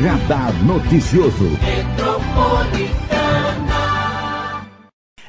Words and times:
Radar 0.00 0.52
Noticioso. 0.64 1.44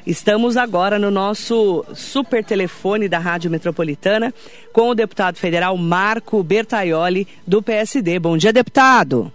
Estamos 0.06 0.56
agora 0.56 0.96
no 0.96 1.10
nosso 1.10 1.84
super 1.92 2.44
telefone 2.44 3.08
da 3.08 3.18
Rádio 3.18 3.50
Metropolitana 3.50 4.32
com 4.72 4.88
o 4.88 4.94
deputado 4.94 5.38
federal 5.38 5.76
Marco 5.76 6.40
Bertaioli, 6.44 7.26
do 7.44 7.60
PSD. 7.60 8.20
Bom 8.20 8.36
dia, 8.36 8.52
deputado. 8.52 9.32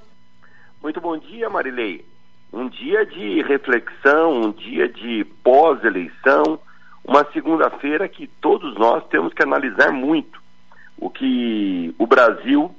Muito 0.81 1.01
bom 1.01 1.17
dia, 1.17 1.49
Marilei. 1.49 2.05
Um 2.53 2.69
dia 2.69 3.05
de 3.05 3.41
reflexão, 3.41 4.41
um 4.41 4.51
dia 4.53 4.87
de 4.87 5.25
pós-eleição, 5.43 6.59
uma 7.03 7.25
segunda-feira 7.33 8.07
que 8.07 8.27
todos 8.39 8.73
nós 8.75 9.05
temos 9.07 9.33
que 9.33 9.43
analisar 9.43 9.91
muito 9.91 10.39
o 10.97 11.09
que 11.09 11.93
o 11.97 12.07
Brasil, 12.07 12.73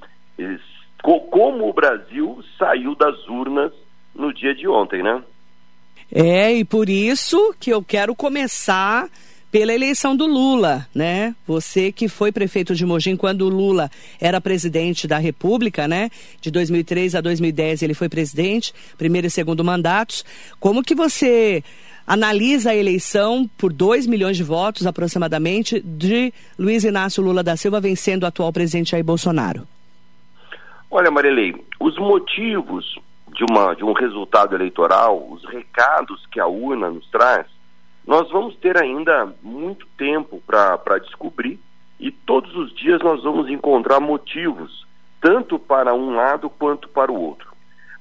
como 1.14 1.68
o 1.68 1.72
Brasil 1.72 2.42
saiu 2.58 2.94
das 2.96 3.28
urnas 3.28 3.72
no 4.14 4.32
dia 4.34 4.54
de 4.54 4.66
ontem, 4.66 5.02
né? 5.02 5.22
É, 6.12 6.52
e 6.52 6.64
por 6.64 6.88
isso 6.88 7.54
que 7.60 7.70
eu 7.70 7.82
quero 7.82 8.14
começar 8.14 9.08
pela 9.50 9.72
eleição 9.72 10.16
do 10.16 10.26
Lula, 10.26 10.86
né? 10.94 11.34
Você 11.46 11.92
que 11.92 12.08
foi 12.08 12.32
prefeito 12.32 12.74
de 12.74 12.84
Mogi 12.84 13.16
quando 13.16 13.42
o 13.42 13.48
Lula 13.48 13.90
era 14.20 14.40
presidente 14.40 15.06
da 15.06 15.18
República, 15.18 15.86
né? 15.86 16.10
De 16.40 16.50
2003 16.50 17.14
a 17.14 17.20
2010 17.20 17.82
ele 17.82 17.94
foi 17.94 18.08
presidente, 18.08 18.74
primeiro 18.98 19.28
e 19.28 19.30
segundo 19.30 19.64
mandatos. 19.64 20.24
Como 20.58 20.82
que 20.82 20.94
você 20.94 21.62
analisa 22.06 22.70
a 22.70 22.76
eleição 22.76 23.48
por 23.56 23.72
2 23.72 24.06
milhões 24.06 24.36
de 24.36 24.42
votos 24.42 24.86
aproximadamente 24.86 25.80
de 25.80 26.32
Luiz 26.58 26.84
Inácio 26.84 27.22
Lula 27.22 27.42
da 27.42 27.56
Silva 27.56 27.80
vencendo 27.80 28.24
o 28.24 28.26
atual 28.26 28.52
presidente 28.52 28.90
Jair 28.90 29.04
Bolsonaro? 29.04 29.66
Olha, 30.98 31.10
Marilei, 31.10 31.54
os 31.78 31.98
motivos 31.98 32.98
de, 33.28 33.44
uma, 33.44 33.74
de 33.74 33.84
um 33.84 33.92
resultado 33.92 34.54
eleitoral, 34.54 35.28
os 35.30 35.44
recados 35.44 36.24
que 36.32 36.40
a 36.40 36.46
urna 36.46 36.88
nos 36.88 37.06
traz, 37.10 37.46
nós 38.06 38.30
vamos 38.30 38.56
ter 38.56 38.82
ainda 38.82 39.30
muito 39.42 39.86
tempo 39.98 40.42
para 40.46 40.98
descobrir 40.98 41.60
e 42.00 42.10
todos 42.10 42.56
os 42.56 42.74
dias 42.74 42.98
nós 43.02 43.22
vamos 43.22 43.50
encontrar 43.50 44.00
motivos, 44.00 44.86
tanto 45.20 45.58
para 45.58 45.92
um 45.92 46.16
lado 46.16 46.48
quanto 46.48 46.88
para 46.88 47.12
o 47.12 47.20
outro. 47.20 47.52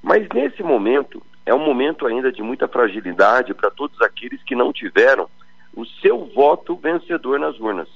Mas 0.02 0.26
nesse 0.32 0.62
momento, 0.62 1.22
é 1.44 1.54
um 1.54 1.62
momento 1.62 2.06
ainda 2.06 2.32
de 2.32 2.40
muita 2.40 2.66
fragilidade 2.66 3.52
para 3.52 3.70
todos 3.70 4.00
aqueles 4.00 4.42
que 4.42 4.54
não 4.54 4.72
tiveram 4.72 5.28
o 5.76 5.84
seu 5.84 6.24
voto 6.34 6.74
vencedor 6.76 7.38
nas 7.38 7.60
urnas. 7.60 7.90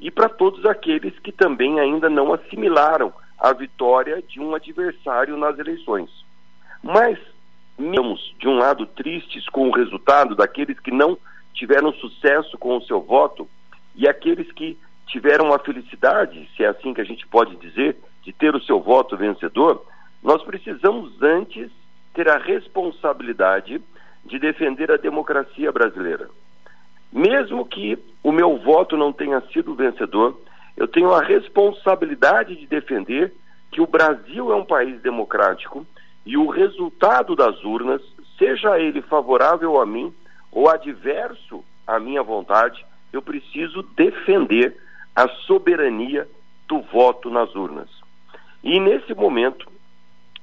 E 0.00 0.10
para 0.10 0.30
todos 0.30 0.64
aqueles 0.64 1.12
que 1.18 1.30
também 1.30 1.78
ainda 1.78 2.08
não 2.08 2.32
assimilaram 2.32 3.12
a 3.38 3.52
vitória 3.52 4.22
de 4.22 4.40
um 4.40 4.54
adversário 4.54 5.36
nas 5.36 5.58
eleições. 5.58 6.10
Mas, 6.82 7.18
mesmo 7.78 8.16
de 8.38 8.48
um 8.48 8.56
lado 8.56 8.86
tristes 8.86 9.48
com 9.48 9.68
o 9.68 9.72
resultado 9.72 10.34
daqueles 10.34 10.78
que 10.78 10.90
não 10.90 11.18
tiveram 11.54 11.92
sucesso 11.94 12.58
com 12.58 12.76
o 12.76 12.82
seu 12.82 13.00
voto 13.00 13.48
e 13.94 14.08
aqueles 14.08 14.50
que 14.52 14.78
tiveram 15.06 15.52
a 15.52 15.58
felicidade, 15.58 16.48
se 16.56 16.64
é 16.64 16.68
assim 16.68 16.92
que 16.92 17.00
a 17.00 17.04
gente 17.04 17.26
pode 17.26 17.56
dizer, 17.56 17.96
de 18.22 18.32
ter 18.32 18.54
o 18.54 18.62
seu 18.62 18.80
voto 18.80 19.16
vencedor, 19.16 19.84
nós 20.22 20.42
precisamos 20.42 21.22
antes 21.22 21.70
ter 22.14 22.28
a 22.28 22.38
responsabilidade 22.38 23.80
de 24.24 24.38
defender 24.38 24.90
a 24.90 24.96
democracia 24.96 25.70
brasileira. 25.70 26.28
Mesmo 27.12 27.64
que 27.64 27.98
o 28.22 28.32
meu 28.32 28.56
voto 28.58 28.96
não 28.96 29.12
tenha 29.12 29.40
sido 29.52 29.74
vencedor, 29.74 30.40
eu 30.76 30.88
tenho 30.88 31.12
a 31.12 31.22
responsabilidade 31.22 32.56
de 32.56 32.66
defender 32.66 33.32
que 33.70 33.80
o 33.80 33.86
Brasil 33.86 34.52
é 34.52 34.56
um 34.56 34.64
país 34.64 35.00
democrático 35.02 35.86
e 36.26 36.36
o 36.36 36.48
resultado 36.48 37.36
das 37.36 37.62
urnas, 37.64 38.00
seja 38.38 38.78
ele 38.78 39.02
favorável 39.02 39.80
a 39.80 39.86
mim 39.86 40.12
ou 40.50 40.68
adverso 40.68 41.64
à 41.86 41.98
minha 41.98 42.22
vontade, 42.22 42.84
eu 43.12 43.20
preciso 43.20 43.82
defender 43.96 44.76
a 45.14 45.28
soberania 45.46 46.28
do 46.66 46.80
voto 46.80 47.30
nas 47.30 47.54
urnas. 47.54 47.88
E 48.62 48.80
nesse 48.80 49.14
momento, 49.14 49.70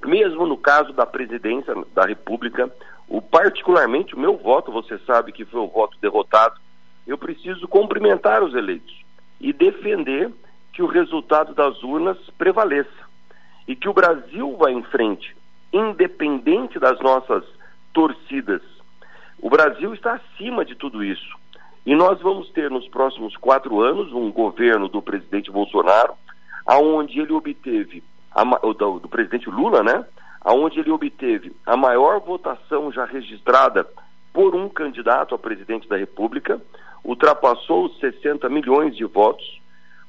mesmo 0.04 0.46
no 0.46 0.56
caso 0.56 0.92
da 0.92 1.04
presidência 1.04 1.74
da 1.94 2.06
República, 2.06 2.72
o 3.08 3.20
particularmente 3.20 4.14
o 4.14 4.18
meu 4.18 4.36
voto, 4.36 4.72
você 4.72 4.98
sabe 4.98 5.32
que 5.32 5.44
foi 5.44 5.60
um 5.60 5.68
voto 5.68 5.98
derrotado, 6.00 6.58
eu 7.06 7.18
preciso 7.18 7.66
cumprimentar 7.66 8.42
os 8.42 8.54
eleitos 8.54 9.02
e 9.42 9.52
defender 9.52 10.32
que 10.72 10.82
o 10.82 10.86
resultado 10.86 11.52
das 11.52 11.82
urnas 11.82 12.16
prevaleça 12.38 12.88
e 13.68 13.76
que 13.76 13.88
o 13.88 13.92
Brasil 13.92 14.56
vá 14.56 14.70
em 14.70 14.82
frente, 14.84 15.36
independente 15.72 16.78
das 16.78 16.98
nossas 17.00 17.44
torcidas. 17.92 18.62
O 19.40 19.50
Brasil 19.50 19.92
está 19.92 20.14
acima 20.14 20.64
de 20.64 20.74
tudo 20.74 21.04
isso. 21.04 21.36
E 21.84 21.94
nós 21.96 22.20
vamos 22.20 22.48
ter 22.50 22.70
nos 22.70 22.86
próximos 22.88 23.36
quatro 23.36 23.80
anos 23.80 24.12
um 24.12 24.30
governo 24.30 24.88
do 24.88 25.02
presidente 25.02 25.50
Bolsonaro, 25.50 26.14
aonde 26.64 27.18
ele 27.18 27.32
obteve 27.32 28.04
a, 28.30 28.44
do, 28.44 29.00
do 29.00 29.08
presidente 29.08 29.50
Lula, 29.50 29.82
né? 29.82 30.04
Aonde 30.40 30.78
ele 30.78 30.92
obteve 30.92 31.54
a 31.66 31.76
maior 31.76 32.20
votação 32.20 32.92
já 32.92 33.04
registrada 33.04 33.86
por 34.32 34.54
um 34.54 34.68
candidato 34.68 35.34
a 35.34 35.38
presidente 35.38 35.88
da 35.88 35.96
República, 35.96 36.60
ultrapassou 37.04 37.86
os 37.86 37.98
60 37.98 38.48
milhões 38.48 38.96
de 38.96 39.04
votos, 39.04 39.60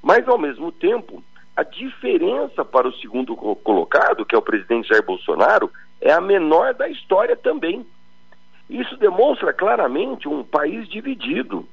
mas 0.01 0.27
ao 0.27 0.37
mesmo 0.37 0.71
tempo, 0.71 1.23
a 1.55 1.63
diferença 1.63 2.65
para 2.65 2.87
o 2.87 2.93
segundo 2.95 3.35
colocado, 3.35 4.25
que 4.25 4.35
é 4.35 4.37
o 4.37 4.41
presidente 4.41 4.89
Jair 4.89 5.05
Bolsonaro, 5.05 5.71
é 6.01 6.11
a 6.11 6.21
menor 6.21 6.73
da 6.73 6.89
história 6.89 7.35
também. 7.35 7.85
Isso 8.69 8.97
demonstra 8.97 9.53
claramente 9.53 10.27
um 10.27 10.43
país 10.43 10.87
dividido, 10.87 11.67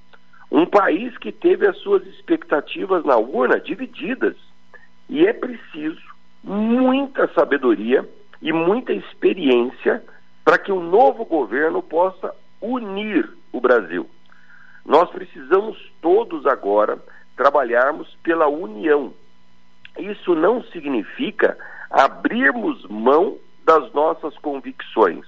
um 0.50 0.66
país 0.66 1.16
que 1.18 1.32
teve 1.32 1.66
as 1.66 1.76
suas 1.78 2.06
expectativas 2.06 3.04
na 3.04 3.16
urna 3.16 3.58
divididas. 3.58 4.36
E 5.08 5.26
é 5.26 5.32
preciso 5.32 6.00
muita 6.42 7.28
sabedoria 7.34 8.08
e 8.40 8.52
muita 8.52 8.92
experiência 8.92 10.02
para 10.44 10.58
que 10.58 10.72
o 10.72 10.80
novo 10.80 11.24
governo 11.24 11.82
possa 11.82 12.34
unir 12.60 13.28
o 13.52 13.60
Brasil. 13.60 14.08
Nós 14.84 15.10
precisamos 15.10 15.78
todos 16.00 16.46
agora 16.46 16.98
trabalharmos 17.36 18.14
pela 18.22 18.48
união. 18.48 19.12
Isso 19.98 20.34
não 20.34 20.62
significa 20.64 21.56
abrirmos 21.90 22.84
mão 22.86 23.38
das 23.64 23.92
nossas 23.92 24.36
convicções. 24.38 25.26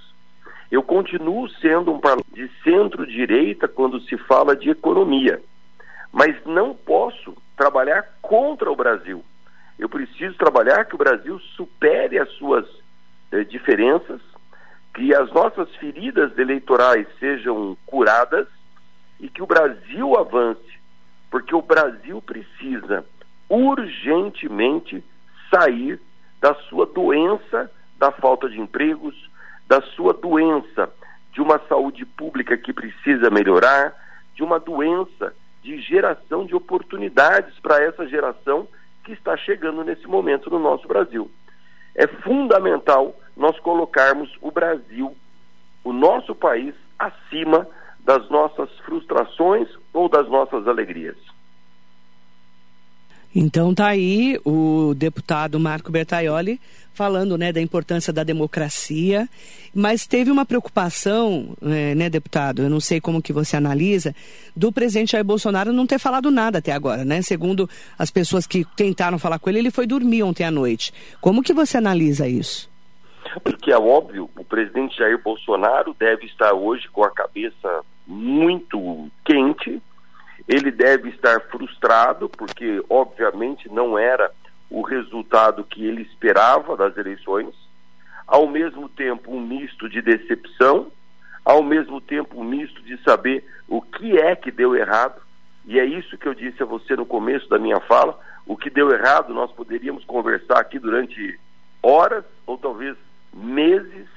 Eu 0.71 0.81
continuo 0.81 1.47
sendo 1.49 1.93
um 1.93 1.99
de 2.33 2.49
centro-direita 2.63 3.67
quando 3.67 4.01
se 4.01 4.17
fala 4.17 4.55
de 4.55 4.69
economia, 4.69 5.41
mas 6.11 6.35
não 6.45 6.73
posso 6.73 7.35
trabalhar 7.55 8.07
contra 8.21 8.71
o 8.71 8.75
Brasil. 8.75 9.23
Eu 9.77 9.89
preciso 9.89 10.35
trabalhar 10.35 10.85
que 10.85 10.95
o 10.95 10.97
Brasil 10.97 11.39
supere 11.55 12.17
as 12.17 12.29
suas 12.33 12.65
eh, 13.31 13.43
diferenças, 13.43 14.21
que 14.95 15.13
as 15.13 15.31
nossas 15.31 15.73
feridas 15.75 16.37
eleitorais 16.37 17.07
sejam 17.19 17.77
curadas 17.85 18.47
e 19.23 19.29
que 19.29 19.41
o 19.41 19.47
Brasil 19.47 20.19
avance, 20.19 20.77
porque 21.31 21.55
o 21.55 21.61
Brasil 21.61 22.21
precisa 22.21 23.05
urgentemente 23.47 25.01
sair 25.49 25.97
da 26.41 26.53
sua 26.67 26.85
doença 26.85 27.71
da 27.97 28.11
falta 28.11 28.49
de 28.49 28.59
empregos, 28.59 29.15
da 29.65 29.81
sua 29.95 30.13
doença 30.13 30.91
de 31.31 31.41
uma 31.41 31.57
saúde 31.69 32.05
pública 32.05 32.57
que 32.57 32.73
precisa 32.73 33.29
melhorar, 33.29 33.95
de 34.35 34.43
uma 34.43 34.59
doença 34.59 35.33
de 35.61 35.79
geração 35.79 36.45
de 36.45 36.53
oportunidades 36.53 37.57
para 37.59 37.81
essa 37.81 38.05
geração 38.05 38.67
que 39.05 39.13
está 39.13 39.37
chegando 39.37 39.85
nesse 39.85 40.05
momento 40.05 40.49
no 40.49 40.59
nosso 40.59 40.85
Brasil. 40.85 41.31
É 41.95 42.07
fundamental 42.07 43.17
nós 43.37 43.57
colocarmos 43.61 44.29
o 44.41 44.51
Brasil, 44.51 45.15
o 45.81 45.93
nosso 45.93 46.35
país, 46.35 46.75
acima 46.99 47.65
das 48.03 48.29
nossas 48.29 48.69
frustrações 48.85 49.67
ou 49.93 50.09
das 50.09 50.27
nossas 50.29 50.67
alegrias. 50.67 51.17
Então 53.35 53.73
tá 53.73 53.87
aí 53.87 54.39
o 54.45 54.93
deputado 54.93 55.59
Marco 55.59 55.91
Bertaioli 55.91 56.61
falando 56.93 57.35
né, 57.35 57.51
da 57.51 57.59
importância 57.59 58.13
da 58.13 58.23
democracia, 58.23 59.27
mas 59.73 60.05
teve 60.05 60.29
uma 60.29 60.45
preocupação, 60.45 61.55
é, 61.63 61.95
né, 61.95 62.07
deputado, 62.07 62.61
eu 62.61 62.69
não 62.69 62.79
sei 62.79 63.01
como 63.01 63.21
que 63.21 63.33
você 63.33 63.57
analisa, 63.57 64.15
do 64.55 64.71
presidente 64.71 65.13
Jair 65.13 65.25
Bolsonaro 65.25 65.73
não 65.73 65.87
ter 65.87 65.97
falado 65.97 66.29
nada 66.29 66.59
até 66.59 66.71
agora, 66.71 67.03
né? 67.03 67.23
Segundo 67.23 67.67
as 67.97 68.11
pessoas 68.11 68.45
que 68.45 68.63
tentaram 68.75 69.17
falar 69.17 69.39
com 69.39 69.49
ele, 69.49 69.57
ele 69.57 69.71
foi 69.71 69.87
dormir 69.87 70.21
ontem 70.21 70.43
à 70.43 70.51
noite. 70.51 70.93
Como 71.19 71.41
que 71.41 71.53
você 71.53 71.77
analisa 71.77 72.27
isso? 72.27 72.71
Porque 73.43 73.71
é 73.71 73.77
óbvio, 73.77 74.29
o 74.37 74.43
presidente 74.43 74.97
Jair 74.97 75.19
Bolsonaro 75.19 75.95
deve 75.97 76.27
estar 76.27 76.53
hoje 76.53 76.87
com 76.89 77.03
a 77.03 77.09
cabeça 77.09 77.83
muito 78.05 79.09
quente, 79.23 79.81
ele 80.47 80.71
deve 80.71 81.09
estar 81.09 81.39
frustrado, 81.49 82.27
porque 82.29 82.83
obviamente 82.89 83.69
não 83.69 83.97
era 83.97 84.31
o 84.69 84.81
resultado 84.81 85.63
que 85.63 85.85
ele 85.85 86.01
esperava 86.01 86.75
das 86.75 86.97
eleições. 86.97 87.53
ao 88.25 88.47
mesmo 88.47 88.87
tempo 88.89 89.31
um 89.31 89.41
misto 89.41 89.89
de 89.89 90.01
decepção, 90.01 90.91
ao 91.43 91.61
mesmo 91.61 91.99
tempo 91.99 92.39
um 92.39 92.43
misto 92.43 92.81
de 92.81 92.97
saber 93.03 93.43
o 93.67 93.81
que 93.81 94.17
é 94.17 94.35
que 94.35 94.49
deu 94.51 94.75
errado, 94.75 95.21
e 95.65 95.79
é 95.79 95.85
isso 95.85 96.17
que 96.17 96.27
eu 96.27 96.33
disse 96.33 96.63
a 96.63 96.65
você 96.65 96.95
no 96.95 97.05
começo 97.05 97.47
da 97.49 97.59
minha 97.59 97.79
fala, 97.81 98.19
o 98.45 98.57
que 98.57 98.69
deu 98.69 98.91
errado 98.91 99.33
nós 99.33 99.51
poderíamos 99.51 100.03
conversar 100.05 100.59
aqui 100.59 100.79
durante 100.79 101.39
horas 101.81 102.23
ou 102.45 102.57
talvez 102.57 102.97
meses, 103.33 104.07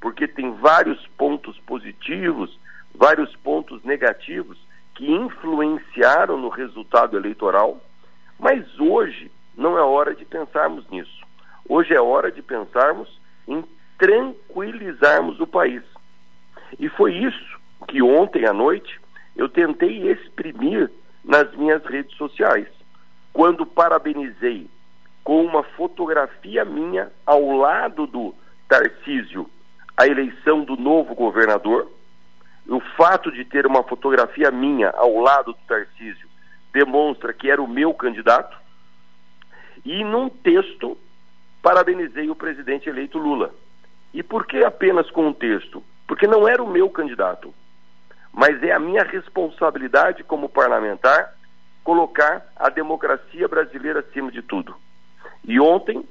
porque 0.00 0.26
tem 0.26 0.52
vários 0.54 1.06
pontos 1.16 1.58
positivos, 1.60 2.58
vários 2.94 3.34
pontos 3.36 3.82
negativos 3.82 4.58
que 4.94 5.10
influenciaram 5.10 6.38
no 6.38 6.48
resultado 6.48 7.16
eleitoral, 7.16 7.80
mas 8.38 8.64
hoje 8.78 9.30
não 9.56 9.78
é 9.78 9.82
hora 9.82 10.14
de 10.14 10.24
pensarmos 10.24 10.88
nisso. 10.90 11.22
Hoje 11.68 11.94
é 11.94 12.00
hora 12.00 12.30
de 12.30 12.42
pensarmos 12.42 13.20
em 13.46 13.64
tranquilizarmos 13.98 15.40
o 15.40 15.46
país. 15.46 15.82
E 16.78 16.88
foi 16.88 17.14
isso 17.14 17.60
que 17.88 18.02
ontem 18.02 18.46
à 18.46 18.52
noite 18.52 19.00
eu 19.36 19.48
tentei 19.48 20.10
exprimir 20.10 20.90
nas 21.24 21.54
minhas 21.54 21.84
redes 21.84 22.16
sociais, 22.16 22.66
quando 23.32 23.64
parabenizei 23.64 24.68
com 25.24 25.44
uma 25.44 25.62
fotografia 25.62 26.64
minha 26.64 27.12
ao 27.24 27.56
lado 27.56 28.06
do 28.06 28.34
Tarcísio 28.68 29.48
a 29.96 30.06
eleição 30.06 30.64
do 30.64 30.76
novo 30.76 31.14
governador. 31.14 31.88
O 32.68 32.80
fato 32.96 33.30
de 33.32 33.44
ter 33.44 33.66
uma 33.66 33.82
fotografia 33.82 34.50
minha 34.50 34.90
ao 34.90 35.18
lado 35.18 35.52
do 35.52 35.58
Tarcísio 35.66 36.28
demonstra 36.72 37.32
que 37.32 37.50
era 37.50 37.60
o 37.60 37.68
meu 37.68 37.92
candidato. 37.92 38.56
E 39.84 40.04
num 40.04 40.28
texto 40.28 40.96
parabenizei 41.60 42.30
o 42.30 42.36
presidente 42.36 42.88
eleito 42.88 43.18
Lula. 43.18 43.54
E 44.14 44.22
por 44.22 44.46
que 44.46 44.64
apenas 44.64 45.10
com 45.10 45.28
um 45.28 45.32
texto? 45.32 45.82
Porque 46.06 46.26
não 46.26 46.46
era 46.46 46.62
o 46.62 46.68
meu 46.68 46.90
candidato, 46.90 47.54
mas 48.32 48.62
é 48.62 48.72
a 48.72 48.78
minha 48.78 49.02
responsabilidade 49.02 50.22
como 50.22 50.48
parlamentar 50.48 51.34
colocar 51.82 52.46
a 52.56 52.68
democracia 52.68 53.48
brasileira 53.48 54.00
acima 54.00 54.30
de 54.30 54.42
tudo. 54.42 54.76
E 55.44 55.58
ontem, 55.58 56.06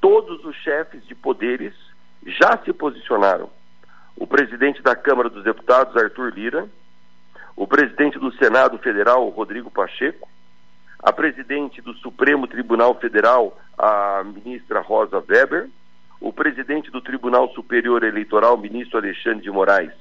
todos 0.00 0.44
os 0.44 0.56
chefes 0.56 1.06
de 1.06 1.14
poderes 1.14 1.74
já 2.26 2.58
se 2.64 2.72
posicionaram. 2.72 3.50
O 4.16 4.26
presidente 4.26 4.82
da 4.82 4.96
Câmara 4.96 5.28
dos 5.28 5.44
Deputados, 5.44 5.96
Arthur 5.96 6.32
Lira, 6.32 6.68
o 7.54 7.66
presidente 7.66 8.18
do 8.18 8.32
Senado 8.32 8.78
Federal, 8.78 9.28
Rodrigo 9.28 9.70
Pacheco, 9.70 10.28
a 10.98 11.12
presidente 11.12 11.80
do 11.82 11.94
Supremo 11.94 12.46
Tribunal 12.46 12.94
Federal, 12.98 13.58
a 13.76 14.24
ministra 14.24 14.80
Rosa 14.80 15.22
Weber, 15.28 15.68
o 16.20 16.32
presidente 16.32 16.90
do 16.90 17.00
Tribunal 17.00 17.48
Superior 17.50 18.02
Eleitoral, 18.02 18.56
ministro 18.56 18.98
Alexandre 18.98 19.42
de 19.42 19.50
Moraes. 19.50 19.92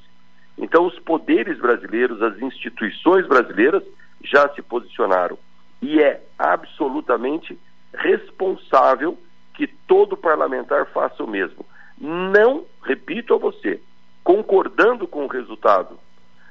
Então, 0.58 0.86
os 0.86 0.98
poderes 1.00 1.60
brasileiros, 1.60 2.22
as 2.22 2.42
instituições 2.42 3.28
brasileiras 3.28 3.84
já 4.24 4.48
se 4.50 4.62
posicionaram. 4.62 5.38
E 5.82 6.02
é 6.02 6.24
absolutamente 6.40 7.60
responsável 7.94 9.18
que 9.54 9.68
todo 9.68 10.18
parlamentar 10.18 10.86
faça 10.88 11.24
o 11.24 11.28
mesmo. 11.28 11.66
Não, 12.00 12.66
repito 12.84 13.34
a 13.34 13.38
você, 13.38 13.82
concordando 14.26 15.08
com 15.08 15.26
o 15.26 15.28
resultado, 15.28 16.00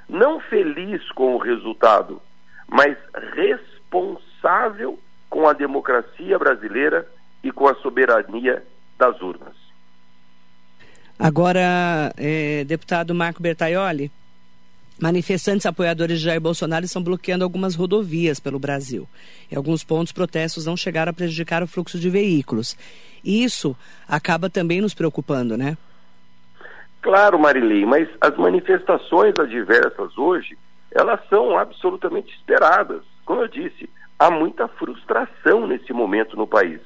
não 0.09 0.39
feliz 0.39 1.11
com 1.11 1.35
o 1.35 1.39
resultado, 1.39 2.23
mas 2.69 2.97
responsável 3.35 4.97
com 5.29 5.49
a 5.49 5.53
democracia 5.53 6.39
brasileira 6.39 7.07
e 7.43 7.51
com 7.51 7.67
a 7.67 7.75
soberania 7.75 8.65
das 8.97 9.21
urnas. 9.21 9.57
Agora, 11.19 12.13
é, 12.17 12.63
deputado 12.65 13.13
Marco 13.13 13.43
Bertaioli, 13.43 14.11
manifestantes 15.01 15.67
apoiadores 15.67 16.21
de 16.21 16.27
Jair 16.27 16.41
Bolsonaro 16.41 16.85
estão 16.85 17.03
bloqueando 17.03 17.43
algumas 17.43 17.75
rodovias 17.75 18.39
pelo 18.39 18.61
Brasil. 18.61 19.09
Em 19.51 19.57
alguns 19.57 19.83
pontos, 19.83 20.13
protestos 20.13 20.67
não 20.67 20.77
chegaram 20.77 21.11
a 21.11 21.15
prejudicar 21.15 21.61
o 21.63 21.67
fluxo 21.67 21.99
de 21.99 22.09
veículos. 22.09 22.77
Isso 23.25 23.77
acaba 24.07 24.49
também 24.49 24.81
nos 24.81 24.95
preocupando, 24.95 25.57
né? 25.57 25.77
Claro, 27.05 27.39
Marilei, 27.39 27.85
mas 27.85 28.09
as 28.19 28.35
manifestações 28.39 29.35
adversas 29.39 30.17
hoje, 30.17 30.57
elas 30.91 31.21
são 31.29 31.59
absolutamente 31.59 32.35
esperadas. 32.35 33.03
Como 33.27 33.43
eu 33.43 33.47
disse, 33.47 33.91
há 34.19 34.31
muita 34.31 34.67
frustração 34.69 35.67
nesse 35.67 35.93
momento 35.93 36.35
no 36.35 36.47
país. 36.47 36.81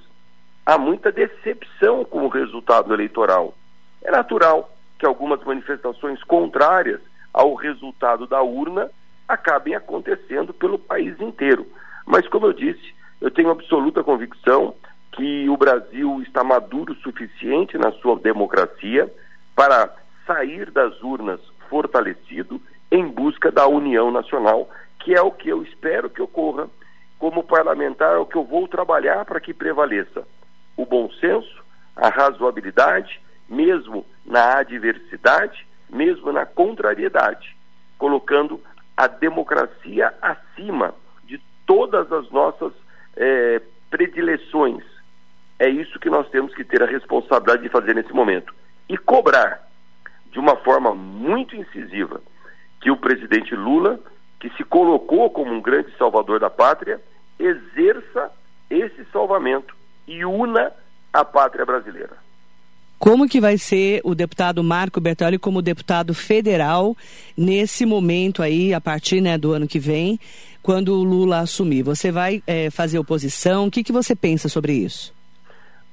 Há 0.67 0.77
muita 0.77 1.13
decepção 1.13 2.05
com 2.05 2.25
o 2.25 2.29
resultado 2.29 2.93
eleitoral. 2.93 3.55
É 4.03 4.11
natural 4.11 4.77
que 4.99 5.07
algumas 5.07 5.41
manifestações 5.45 6.21
contrárias 6.25 7.01
ao 7.33 7.55
resultado 7.55 8.27
da 8.27 8.43
urna 8.43 8.91
acabem 9.29 9.77
acontecendo 9.77 10.53
pelo 10.53 10.81
país 10.81 11.15
inteiro. 11.21 11.65
Mas, 12.05 12.27
como 12.27 12.47
eu 12.47 12.53
disse, 12.53 12.93
eu 13.21 13.31
tenho 13.31 13.51
absoluta 13.51 14.03
convicção 14.03 14.75
que 15.13 15.49
o 15.49 15.57
Brasil 15.57 16.21
está 16.23 16.43
maduro 16.43 16.93
o 16.93 16.97
suficiente 16.97 17.79
na 17.79 17.93
sua 17.93 18.19
democracia 18.19 19.09
para 19.55 19.93
sair 20.29 20.71
das 20.71 21.03
urnas 21.03 21.41
fortalecido 21.71 22.61
em 22.93 23.09
busca 23.09 23.51
da 23.51 23.67
união 23.67 24.11
nacional, 24.11 24.69
que 25.01 25.15
é 25.15 25.23
o 25.23 25.33
que 25.33 25.49
eu 25.49 25.63
espero 25.63 26.11
que 26.11 26.21
ocorra. 26.21 26.69
Como 27.19 27.43
parlamentar, 27.43 28.15
é 28.15 28.19
o 28.19 28.27
que 28.27 28.37
eu 28.37 28.45
vou 28.45 28.69
trabalhar 28.69 29.25
para 29.25 29.41
que 29.41 29.53
prevaleça 29.53 30.25
o 30.77 30.87
bom 30.87 31.11
senso, 31.13 31.65
a 31.97 32.09
razoabilidade, 32.09 33.21
mesmo 33.49 34.07
na 34.25 34.59
adversidade, 34.59 35.67
mesmo 35.91 36.31
na 36.31 36.47
contrariedade, 36.47 37.57
colocando 37.97 38.61
a 38.97 39.09
democracia 39.09 40.15
acima 40.23 40.95
de 41.25 41.41
todas 41.67 42.13
as 42.13 42.31
nossas 42.31 42.73
é, 43.17 43.61
predileções. 43.91 44.85
É 45.59 45.69
isso 45.69 45.99
que 45.99 46.11
nós 46.11 46.29
temos 46.29 46.55
que 46.55 46.63
ter 46.63 46.83
a 46.83 46.87
responsabilidade 46.87 47.63
de 47.63 47.69
fazer 47.69 47.95
nesse 47.95 48.13
momento. 48.13 48.55
E 48.89 48.97
cobrar 48.97 49.68
de 50.39 50.41
uma 50.41 50.55
forma 50.55 50.95
muito 50.95 51.57
incisiva 51.57 52.23
que 52.81 52.93
o 52.93 52.97
presidente 52.97 53.57
Lula, 53.57 53.99
que 54.39 54.49
se 54.51 54.63
colocou 54.63 55.29
como 55.31 55.53
um 55.53 55.61
grande 55.61 55.91
salvador 55.99 56.39
da 56.39 56.49
pátria, 56.49 57.01
exerça 57.37 58.31
esse 58.71 59.05
salvamento 59.13 59.75
e 60.07 60.25
una 60.25 60.73
a 61.13 61.25
pátria 61.25 61.67
brasileira. 61.67 62.17
Como 63.01 63.29
que 63.29 63.41
vai 63.41 63.59
ser 63.59 64.01
o 64.05 64.15
deputado 64.15 64.63
Marco 64.63 65.01
Bertoli 65.01 65.41
como 65.41 65.61
deputado 65.61 66.15
federal 66.15 66.97
nesse 67.37 67.85
momento 67.85 68.41
aí, 68.41 68.73
a 68.73 68.81
partir 68.81 69.21
né, 69.21 69.37
do 69.37 69.53
ano 69.53 69.67
que 69.67 69.81
vem, 69.81 70.21
quando 70.63 70.95
o 70.95 71.03
Lula 71.03 71.41
assumir? 71.41 71.83
Você 71.83 72.13
vai 72.13 72.45
é, 72.47 72.71
fazer 72.71 73.01
oposição? 73.01 73.67
O 73.67 73.71
que, 73.73 73.83
que 73.83 73.93
você 73.93 74.15
pensa 74.15 74.49
sobre 74.49 74.73
isso? 74.73 75.13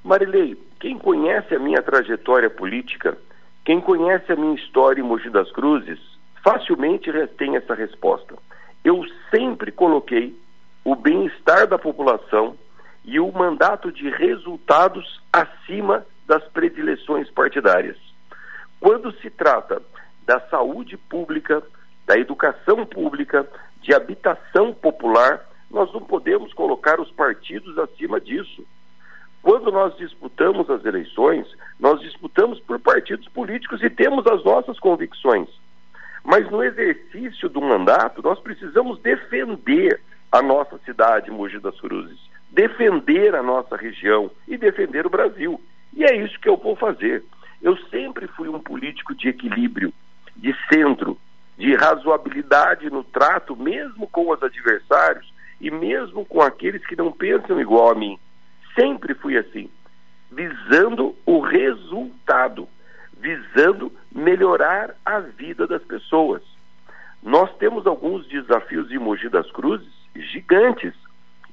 Marilei, 0.04 0.56
quem 0.80 1.00
conhece 1.00 1.56
a 1.56 1.60
minha 1.60 1.82
trajetória 1.82 2.48
política, 2.48 3.18
quem 3.66 3.82
conhece 3.82 4.32
a 4.32 4.36
minha 4.36 4.54
história 4.54 5.02
em 5.02 5.04
Mogi 5.04 5.30
das 5.30 5.52
Cruzes, 5.52 6.00
facilmente 6.44 7.12
tem 7.36 7.56
essa 7.56 7.74
resposta. 7.74 8.36
Eu 8.84 9.04
sempre 9.32 9.72
coloquei 9.72 10.40
o 10.84 10.96
bem-estar 10.96 11.66
da 11.68 11.80
população 11.80 12.56
e 13.04 13.20
o 13.20 13.32
mandato 13.32 13.92
de 13.92 14.08
resultados 14.12 15.20
acima 15.34 16.06
das 16.28 16.44
predileções 16.50 17.30
partidárias. 17.32 17.98
Quando 18.80 19.12
se 19.20 19.32
trata 19.32 19.82
da 20.28 20.40
saúde 20.42 20.96
pública, 20.96 21.64
da 22.06 22.16
educação 22.20 22.86
pública, 22.86 23.48
de 23.82 23.96
habitação 23.96 24.74
popular, 24.74 25.44
nós 25.72 25.92
não 25.92 26.02
podemos 26.02 26.54
colocar 26.54 27.00
os 27.00 27.10
partidos 27.12 27.78
acima 27.80 28.22
disso. 28.22 28.64
Quando 29.46 29.72
nós 29.72 29.96
disputamos 29.96 30.68
as 30.72 30.84
eleições, 30.86 31.46
nós 31.80 32.02
disputamos 32.02 32.60
por 32.62 32.80
partidos 32.80 33.28
políticos 33.28 33.80
e 33.84 33.92
temos 33.92 34.26
as 34.26 34.44
nossas 34.44 34.80
convicções. 34.80 35.48
Mas 36.24 36.50
no 36.50 36.64
exercício 36.64 37.48
do 37.48 37.62
mandato, 37.62 38.24
nós 38.24 38.40
precisamos 38.40 39.00
defender 39.02 40.02
a 40.32 40.42
nossa 40.42 40.80
cidade, 40.80 41.30
Mogi 41.30 41.60
das 41.60 41.80
Cruzes, 41.80 42.18
defender 42.50 43.36
a 43.36 43.44
nossa 43.44 43.78
região 43.78 44.32
e 44.48 44.58
defender 44.58 45.06
o 45.06 45.12
Brasil. 45.12 45.62
E 45.94 46.04
é 46.04 46.16
isso 46.16 46.40
que 46.40 46.50
eu 46.50 46.58
vou 46.58 46.76
fazer. 46.76 47.24
Eu 47.62 47.78
sempre 47.92 48.26
fui 48.30 48.50
um 48.50 48.60
político 48.60 49.14
de 49.14 49.30
equilíbrio, 49.30 49.94
de 50.36 50.56
centro, 50.74 51.20
de 51.56 51.76
razoabilidade 51.76 52.90
no 52.90 53.04
trato, 53.04 53.56
mesmo 53.56 54.08
com 54.08 54.28
os 54.32 54.42
adversários 54.42 55.32
e 55.62 55.70
mesmo 55.70 56.26
com 56.26 56.42
aqueles 56.42 56.84
que 56.88 56.96
não 56.96 57.12
pensam 57.12 57.62
igual 57.62 57.92
a 57.92 57.96
mim. 57.96 58.18
Sempre 58.76 59.14
fui 59.14 59.38
assim, 59.38 59.70
visando 60.32 61.16
o 61.26 61.40
resultado, 61.40 62.68
visando 63.18 63.92
melhorar 64.12 64.96
a 65.06 65.20
vida 65.20 65.66
das 65.66 65.82
pessoas. 65.84 66.42
Nós 67.24 67.52
temos 67.58 67.88
alguns 67.88 68.28
desafios 68.28 68.92
em 68.92 69.00
Mogi 69.00 69.30
das 69.30 69.50
Cruzes 69.52 69.92
gigantes 70.16 70.94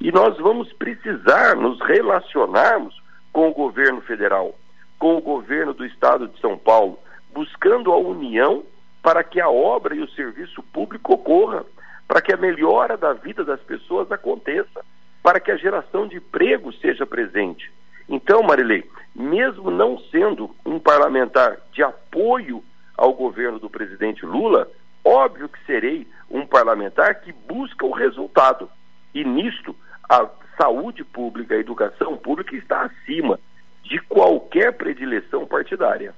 e 0.00 0.10
nós 0.10 0.36
vamos 0.38 0.72
precisar 0.72 1.56
nos 1.56 1.80
relacionarmos 1.80 3.00
com 3.32 3.48
o 3.48 3.54
governo 3.54 4.00
federal, 4.02 4.54
com 4.98 5.16
o 5.16 5.20
governo 5.20 5.72
do 5.72 5.86
estado 5.86 6.28
de 6.28 6.38
São 6.40 6.58
Paulo, 6.58 6.98
buscando 7.32 7.92
a 7.92 7.96
união 7.96 8.64
para 9.02 9.24
que 9.24 9.40
a 9.40 9.48
obra 9.48 9.94
e 9.94 10.00
o 10.00 10.10
serviço 10.10 10.62
público 10.64 11.14
ocorra, 11.14 11.64
para 12.06 12.20
que 12.20 12.32
a 12.32 12.36
melhora 12.36 12.96
da 12.96 13.12
vida 13.12 13.44
das 13.44 13.60
pessoas 13.60 14.10
aconteça, 14.12 14.84
para 15.22 15.40
que 15.40 15.50
a 15.50 15.56
geração 15.56 16.06
de 16.06 16.16
emprego 16.16 16.72
seja 16.74 17.06
presente. 17.06 17.70
Então, 18.08 18.42
Marilei, 18.42 18.88
mesmo 19.14 19.70
não 19.70 19.98
sendo 20.10 20.54
um 20.66 20.78
parlamentar 20.78 21.58
de 21.72 21.82
apoio 21.82 22.62
ao 22.96 23.14
governo 23.14 23.58
do 23.58 23.70
presidente 23.70 24.26
Lula, 24.26 24.68
óbvio 25.04 25.48
que 25.48 25.64
serei 25.64 26.06
um 26.30 26.46
parlamentar 26.46 27.20
que 27.20 27.32
busca 27.32 27.86
o 27.86 27.92
resultado. 27.92 28.68
E 29.14 29.24
nisto, 29.24 29.74
a 30.08 30.28
saúde 30.56 31.04
pública, 31.04 31.54
a 31.54 31.58
educação 31.58 32.16
pública 32.16 32.56
está 32.56 32.82
acima 32.82 33.38
de 33.82 33.98
qualquer 34.00 34.72
predileção 34.72 35.46
partidária. 35.46 36.14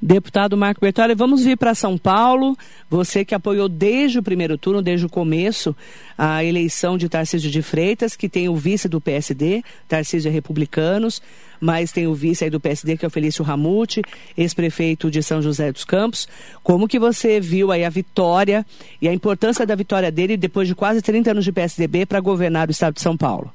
Deputado 0.00 0.56
Marco 0.56 0.80
Bertoli, 0.80 1.14
vamos 1.14 1.44
vir 1.44 1.56
para 1.56 1.74
São 1.74 1.98
Paulo. 1.98 2.56
Você 2.88 3.24
que 3.24 3.34
apoiou 3.34 3.68
desde 3.68 4.18
o 4.18 4.22
primeiro 4.22 4.56
turno, 4.56 4.80
desde 4.80 5.04
o 5.04 5.10
começo, 5.10 5.76
a 6.16 6.42
eleição 6.42 6.96
de 6.96 7.08
Tarcísio 7.08 7.50
de 7.50 7.60
Freitas, 7.60 8.16
que 8.16 8.28
tem 8.28 8.48
o 8.48 8.56
vice 8.56 8.88
do 8.88 9.00
PSD, 9.00 9.62
Tarcísio 9.86 10.28
é 10.28 10.32
Republicanos, 10.32 11.22
mas 11.60 11.92
tem 11.92 12.06
o 12.06 12.14
vice 12.14 12.44
aí 12.44 12.50
do 12.50 12.58
PSD, 12.58 12.96
que 12.96 13.04
é 13.04 13.08
o 13.08 13.10
Felício 13.10 13.44
Ramute, 13.44 14.02
ex-prefeito 14.36 15.10
de 15.10 15.22
São 15.22 15.42
José 15.42 15.70
dos 15.70 15.84
Campos. 15.84 16.26
Como 16.62 16.88
que 16.88 16.98
você 16.98 17.38
viu 17.38 17.70
aí 17.70 17.84
a 17.84 17.90
vitória 17.90 18.64
e 19.02 19.08
a 19.08 19.12
importância 19.12 19.66
da 19.66 19.74
vitória 19.74 20.10
dele 20.10 20.36
depois 20.36 20.66
de 20.66 20.74
quase 20.74 21.02
30 21.02 21.32
anos 21.32 21.44
de 21.44 21.52
PSDB 21.52 22.06
para 22.06 22.20
governar 22.20 22.68
o 22.68 22.70
estado 22.70 22.94
de 22.94 23.02
São 23.02 23.16
Paulo? 23.16 23.52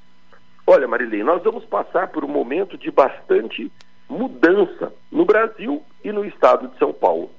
Olha, 0.68 0.88
Marilei, 0.88 1.24
nós 1.24 1.44
vamos 1.44 1.66
passar 1.66 2.08
por 2.10 2.24
um 2.24 2.28
momento 2.28 2.78
de 2.78 2.90
bastante 2.92 3.72
mudança 4.10 4.92
no 5.12 5.26
Brasil 5.26 5.82
e 6.06 6.12
no 6.12 6.24
estado 6.24 6.68
de 6.68 6.78
São 6.78 6.94
Paulo. 6.94 7.32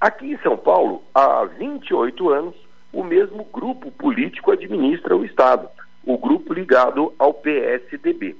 Aqui 0.00 0.32
em 0.32 0.38
São 0.38 0.56
Paulo, 0.56 1.02
há 1.12 1.44
28 1.44 2.30
anos, 2.30 2.54
o 2.92 3.02
mesmo 3.02 3.44
grupo 3.52 3.90
político 3.90 4.52
administra 4.52 5.16
o 5.16 5.24
estado, 5.24 5.68
o 6.04 6.16
grupo 6.16 6.54
ligado 6.54 7.12
ao 7.18 7.34
PSDB. 7.34 8.36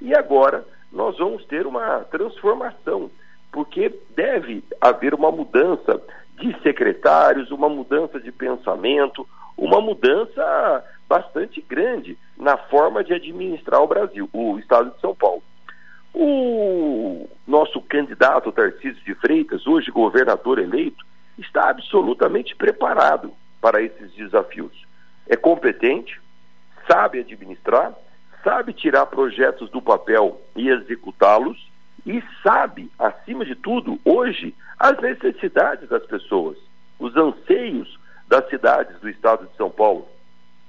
E 0.00 0.14
agora 0.14 0.64
nós 0.92 1.18
vamos 1.18 1.44
ter 1.46 1.66
uma 1.66 2.04
transformação, 2.04 3.10
porque 3.50 3.92
deve 4.14 4.62
haver 4.80 5.14
uma 5.14 5.32
mudança 5.32 6.00
de 6.38 6.56
secretários, 6.62 7.50
uma 7.50 7.68
mudança 7.68 8.20
de 8.20 8.30
pensamento, 8.30 9.28
uma 9.56 9.80
mudança 9.80 10.84
bastante 11.08 11.60
grande 11.60 12.16
na 12.36 12.56
forma 12.56 13.02
de 13.02 13.12
administrar 13.12 13.82
o 13.82 13.88
Brasil, 13.88 14.30
o 14.32 14.60
estado 14.60 14.92
de 14.92 15.00
São 15.00 15.12
Paulo. 15.12 15.42
O 16.20 17.30
nosso 17.46 17.80
candidato 17.80 18.50
Tarcísio 18.50 19.04
de 19.04 19.14
Freitas, 19.14 19.68
hoje 19.68 19.88
governador 19.92 20.58
eleito, 20.58 21.06
está 21.38 21.70
absolutamente 21.70 22.56
preparado 22.56 23.32
para 23.60 23.80
esses 23.80 24.12
desafios. 24.14 24.84
É 25.28 25.36
competente, 25.36 26.20
sabe 26.88 27.20
administrar, 27.20 27.94
sabe 28.42 28.72
tirar 28.72 29.06
projetos 29.06 29.70
do 29.70 29.80
papel 29.80 30.42
e 30.56 30.68
executá-los 30.68 31.70
e 32.04 32.20
sabe, 32.42 32.90
acima 32.98 33.44
de 33.44 33.54
tudo, 33.54 34.00
hoje, 34.04 34.52
as 34.76 35.00
necessidades 35.00 35.88
das 35.88 36.04
pessoas, 36.04 36.58
os 36.98 37.16
anseios 37.16 37.96
das 38.26 38.44
cidades 38.48 38.98
do 38.98 39.08
estado 39.08 39.46
de 39.46 39.56
São 39.56 39.70
Paulo, 39.70 40.08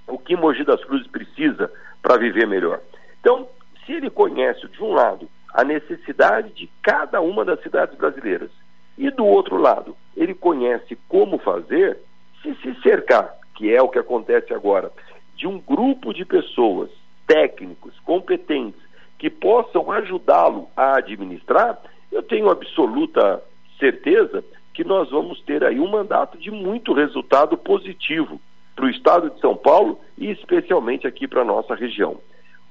o 0.06 0.20
que 0.20 0.36
Mogi 0.36 0.64
das 0.64 0.84
Cruzes 0.86 1.08
precisa 1.08 1.72
para 2.04 2.18
viver 2.18 2.46
melhor. 2.46 2.80
Então, 3.20 3.50
se 3.84 3.94
ele 3.94 4.12
conhece, 4.12 4.68
de 4.68 4.84
um 4.84 4.94
lado, 4.94 5.28
a 5.54 5.64
necessidade 5.64 6.54
de 6.54 6.70
cada 6.82 7.22
uma 7.22 7.44
das 7.44 7.62
cidades 7.62 7.98
brasileiras, 7.98 8.52
e 8.98 9.10
do 9.10 9.26
outro 9.26 9.58
lado, 9.58 9.96
ele 10.16 10.34
conhece 10.34 10.98
como 11.08 11.38
fazer, 11.40 11.98
se 12.42 12.54
se 12.56 12.82
cercar, 12.82 13.34
que 13.56 13.74
é 13.74 13.82
o 13.82 13.90
que 13.90 14.00
acontece 14.00 14.54
agora, 14.54 14.92
de 15.36 15.48
um 15.48 15.60
grupo 15.60 16.14
de 16.14 16.26
pessoas, 16.26 16.90
técnicos, 17.26 17.98
competentes, 18.02 18.82
que 19.18 19.30
possam 19.30 19.92
ajudá-lo 19.92 20.68
a 20.76 20.98
administrar, 20.98 21.80
eu 22.12 22.24
tenho 22.24 22.50
absoluta 22.50 23.42
certeza 23.78 24.44
que 24.74 24.84
nós 24.84 25.10
vamos 25.10 25.42
ter 25.42 25.64
aí 25.64 25.80
um 25.80 25.90
mandato 25.90 26.38
de 26.38 26.50
muito 26.52 26.94
resultado 26.94 27.58
positivo 27.58 28.40
para 28.76 28.86
o 28.86 28.90
estado 28.90 29.30
de 29.30 29.40
São 29.40 29.56
Paulo 29.56 30.00
e 30.18 30.32
especialmente 30.32 31.06
aqui 31.06 31.28
para 31.28 31.42
a 31.42 31.46
nossa 31.46 31.76
região. 31.76 32.18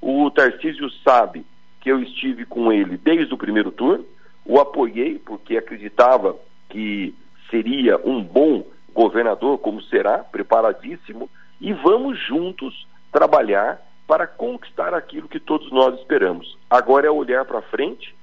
O 0.01 0.29
Tarcísio 0.31 0.89
sabe 1.03 1.45
que 1.81 1.91
eu 1.91 2.01
estive 2.01 2.45
com 2.45 2.71
ele 2.71 2.97
desde 2.97 3.33
o 3.33 3.37
primeiro 3.37 3.71
turno, 3.71 4.05
o 4.45 4.59
apoiei 4.59 5.19
porque 5.19 5.57
acreditava 5.57 6.35
que 6.69 7.13
seria 7.49 7.99
um 8.03 8.21
bom 8.21 8.65
governador, 8.93 9.57
como 9.59 9.81
será, 9.83 10.19
preparadíssimo, 10.19 11.29
e 11.59 11.73
vamos 11.73 12.19
juntos 12.19 12.87
trabalhar 13.11 13.81
para 14.07 14.25
conquistar 14.25 14.93
aquilo 14.93 15.27
que 15.27 15.39
todos 15.39 15.71
nós 15.71 15.99
esperamos. 15.99 16.57
Agora 16.69 17.07
é 17.07 17.11
olhar 17.11 17.45
para 17.45 17.61
frente, 17.61 18.15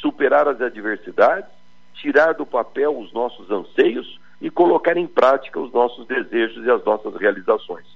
superar 0.00 0.46
as 0.48 0.60
adversidades, 0.60 1.50
tirar 1.94 2.34
do 2.34 2.46
papel 2.46 2.96
os 2.96 3.12
nossos 3.12 3.50
anseios 3.50 4.20
e 4.40 4.50
colocar 4.50 4.96
em 4.96 5.06
prática 5.06 5.60
os 5.60 5.72
nossos 5.72 6.06
desejos 6.06 6.64
e 6.64 6.70
as 6.70 6.84
nossas 6.84 7.14
realizações. 7.16 7.86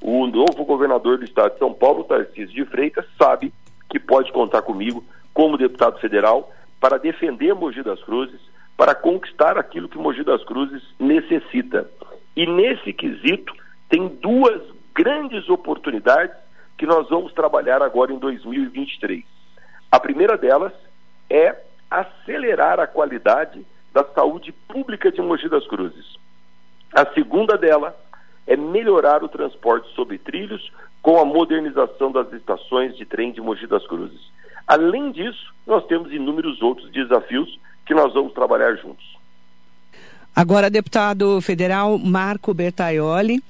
O 0.00 0.26
novo 0.26 0.64
governador 0.64 1.18
do 1.18 1.24
estado 1.24 1.54
de 1.54 1.58
São 1.58 1.72
Paulo, 1.72 2.04
Tarcísio 2.04 2.54
de 2.54 2.64
Freitas, 2.64 3.06
sabe 3.18 3.52
que 3.94 4.00
pode 4.00 4.32
contar 4.32 4.62
comigo 4.62 5.04
como 5.32 5.56
deputado 5.56 6.00
federal 6.00 6.52
para 6.80 6.98
defender 6.98 7.54
Mogi 7.54 7.80
das 7.80 8.02
Cruzes, 8.02 8.40
para 8.76 8.92
conquistar 8.92 9.56
aquilo 9.56 9.88
que 9.88 9.96
Mogi 9.96 10.24
das 10.24 10.42
Cruzes 10.42 10.82
necessita. 10.98 11.88
E 12.34 12.44
nesse 12.44 12.92
quesito 12.92 13.54
tem 13.88 14.08
duas 14.08 14.60
grandes 14.92 15.48
oportunidades 15.48 16.34
que 16.76 16.86
nós 16.86 17.08
vamos 17.08 17.32
trabalhar 17.34 17.82
agora 17.82 18.12
em 18.12 18.18
2023. 18.18 19.22
A 19.92 20.00
primeira 20.00 20.36
delas 20.36 20.72
é 21.30 21.56
acelerar 21.88 22.80
a 22.80 22.88
qualidade 22.88 23.64
da 23.92 24.02
saúde 24.02 24.50
pública 24.50 25.12
de 25.12 25.22
Mogi 25.22 25.48
das 25.48 25.68
Cruzes. 25.68 26.16
A 26.92 27.06
segunda 27.14 27.56
dela 27.56 27.96
é 28.44 28.56
melhorar 28.56 29.22
o 29.22 29.28
transporte 29.28 29.88
sobre 29.94 30.18
trilhos 30.18 30.72
com 31.04 31.18
a 31.18 31.24
modernização 31.26 32.10
das 32.10 32.32
estações 32.32 32.96
de 32.96 33.04
trem 33.04 33.30
de 33.30 33.38
Mogi 33.38 33.66
das 33.66 33.86
Cruzes. 33.86 34.32
Além 34.66 35.12
disso, 35.12 35.52
nós 35.66 35.84
temos 35.84 36.10
inúmeros 36.10 36.62
outros 36.62 36.90
desafios 36.90 37.60
que 37.84 37.92
nós 37.92 38.14
vamos 38.14 38.32
trabalhar 38.32 38.74
juntos. 38.76 39.04
Agora, 40.34 40.70
deputado 40.70 41.42
federal 41.42 41.98
Marco 41.98 42.54
Bertaioli, 42.54 43.44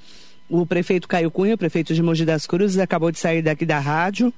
o 0.49 0.65
prefeito 0.65 1.07
Caio 1.07 1.31
Cunha, 1.31 1.57
prefeito 1.57 1.93
de 1.93 2.03
Mogi 2.03 2.25
das 2.25 2.45
Cruzes, 2.45 2.77
acabou 2.77 3.09
de 3.09 3.19
sair 3.19 3.41
daqui 3.41 3.65
da 3.65 3.79
rádio 3.79 4.33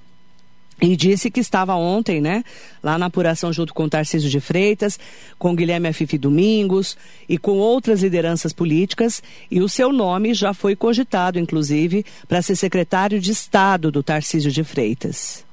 e 0.81 0.95
disse 0.95 1.31
que 1.31 1.39
estava 1.39 1.75
ontem, 1.75 2.21
né, 2.21 2.43
lá 2.83 2.97
na 2.97 3.07
apuração 3.07 3.51
junto 3.51 3.73
com 3.73 3.89
Tarcísio 3.89 4.29
de 4.29 4.39
Freitas, 4.39 4.99
com 5.37 5.55
Guilherme 5.55 5.87
Afife 5.87 6.17
Domingos 6.17 6.97
e 7.27 7.37
com 7.37 7.57
outras 7.57 8.03
lideranças 8.03 8.53
políticas, 8.53 9.23
e 9.49 9.59
o 9.61 9.69
seu 9.69 9.91
nome 9.91 10.33
já 10.33 10.53
foi 10.53 10.75
cogitado, 10.75 11.39
inclusive, 11.39 12.05
para 12.27 12.41
ser 12.41 12.55
secretário 12.55 13.19
de 13.19 13.31
Estado 13.31 13.91
do 13.91 14.03
Tarcísio 14.03 14.51
de 14.51 14.63
Freitas. 14.63 15.45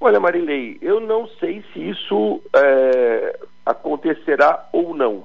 Olha, 0.00 0.20
Marilei, 0.20 0.78
eu 0.82 1.00
não 1.00 1.26
sei 1.40 1.64
se 1.72 1.80
isso 1.80 2.40
é, 2.54 3.38
acontecerá 3.64 4.68
ou 4.72 4.94
não. 4.94 5.24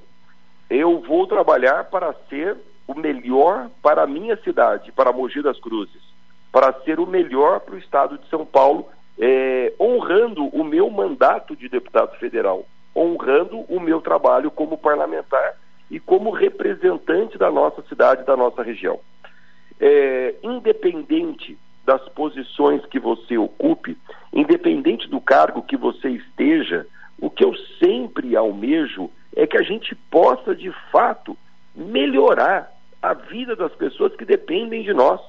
Eu 0.70 1.02
vou 1.02 1.28
trabalhar 1.28 1.86
para 1.86 2.14
ser 2.30 2.56
o 2.88 2.94
melhor 2.94 3.70
para 3.82 4.04
a 4.04 4.08
minha 4.08 4.38
cidade, 4.38 4.92
para 4.92 5.12
Mogi 5.12 5.42
das 5.42 5.60
Cruzes 5.60 6.10
para 6.52 6.74
ser 6.84 7.00
o 7.00 7.06
melhor 7.06 7.60
para 7.62 7.76
o 7.76 7.80
Estado 7.80 8.18
de 8.18 8.28
São 8.30 8.46
Paulo, 8.46 8.88
é, 9.20 9.74
honrando 9.80 10.46
o 10.48 10.64
meu 10.64 10.90
mandato 10.90 11.56
de 11.56 11.68
deputado 11.68 12.18
federal, 12.18 12.66
honrando 12.96 13.60
o 13.62 13.80
meu 13.80 14.02
trabalho 14.02 14.50
como 14.50 14.78
parlamentar 14.78 15.56
e 15.92 16.00
como 16.00 16.30
representante 16.30 17.38
da 17.38 17.52
nossa 17.52 17.82
cidade, 17.84 18.26
da 18.26 18.36
nossa 18.36 18.64
região. 18.64 19.00
É, 19.80 20.36
independente 20.44 21.58
das 21.86 22.08
posições 22.10 22.86
que 22.86 23.00
você 23.00 23.38
ocupe, 23.38 23.98
independente 24.32 25.10
do 25.10 25.20
cargo 25.20 25.64
que 25.64 25.76
você 25.76 26.10
esteja, 26.10 26.86
o 27.20 27.30
que 27.30 27.44
eu 27.44 27.54
sempre 27.80 28.36
almejo 28.36 29.10
é 29.36 29.48
que 29.48 29.58
a 29.58 29.64
gente 29.64 29.96
possa, 29.96 30.56
de 30.56 30.72
fato, 30.92 31.38
melhorar 31.76 32.72
a 33.02 33.14
vida 33.14 33.56
das 33.56 33.74
pessoas 33.74 34.16
que 34.16 34.26
dependem 34.26 34.84
de 34.84 34.94
nós. 34.94 35.22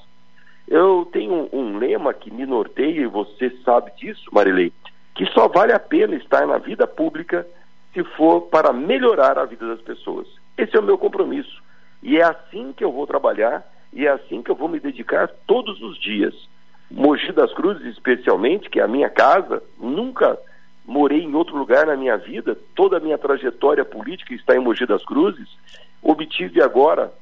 Eu 0.70 1.04
tenho 1.12 1.48
um, 1.52 1.78
lema 1.78 2.14
que 2.14 2.30
me 2.30 2.46
norteia, 2.46 3.00
e 3.00 3.06
você 3.06 3.50
sabe 3.64 3.90
disso, 3.96 4.30
Marilei, 4.32 4.72
que 5.16 5.26
só 5.26 5.48
vale 5.48 5.72
a 5.72 5.80
pena 5.80 6.14
estar 6.14 6.46
na 6.46 6.58
vida 6.58 6.86
pública 6.86 7.44
se 7.92 8.04
for 8.04 8.42
para 8.42 8.72
melhorar 8.72 9.36
a 9.36 9.44
vida 9.44 9.66
das 9.66 9.80
pessoas. 9.80 10.28
Esse 10.56 10.76
é 10.76 10.78
o 10.78 10.84
meu 10.84 10.96
compromisso. 10.96 11.60
E 12.00 12.18
é 12.18 12.22
assim 12.22 12.72
que 12.72 12.84
eu 12.84 12.92
vou 12.92 13.04
trabalhar 13.04 13.66
e 13.92 14.06
é 14.06 14.10
assim 14.10 14.42
que 14.42 14.50
eu 14.52 14.54
vou 14.54 14.68
me 14.68 14.78
dedicar 14.78 15.28
todos 15.44 15.82
os 15.82 16.00
dias. 16.00 16.48
Mogi 16.88 17.32
das 17.32 17.52
Cruzes, 17.52 17.84
especialmente, 17.86 18.70
que 18.70 18.78
é 18.78 18.84
a 18.84 18.88
minha 18.88 19.10
casa, 19.10 19.60
nunca 19.76 20.38
morei 20.86 21.24
em 21.24 21.34
outro 21.34 21.56
lugar 21.56 21.86
na 21.86 21.96
minha 21.96 22.16
vida, 22.16 22.56
toda 22.76 22.98
a 22.98 23.00
minha 23.00 23.18
trajetória 23.18 23.84
política 23.84 24.34
está 24.34 24.54
em 24.54 24.60
Mogi 24.60 24.86
das 24.86 25.04
Cruzes, 25.04 25.48
obtive 26.00 26.62
agora 26.62 27.12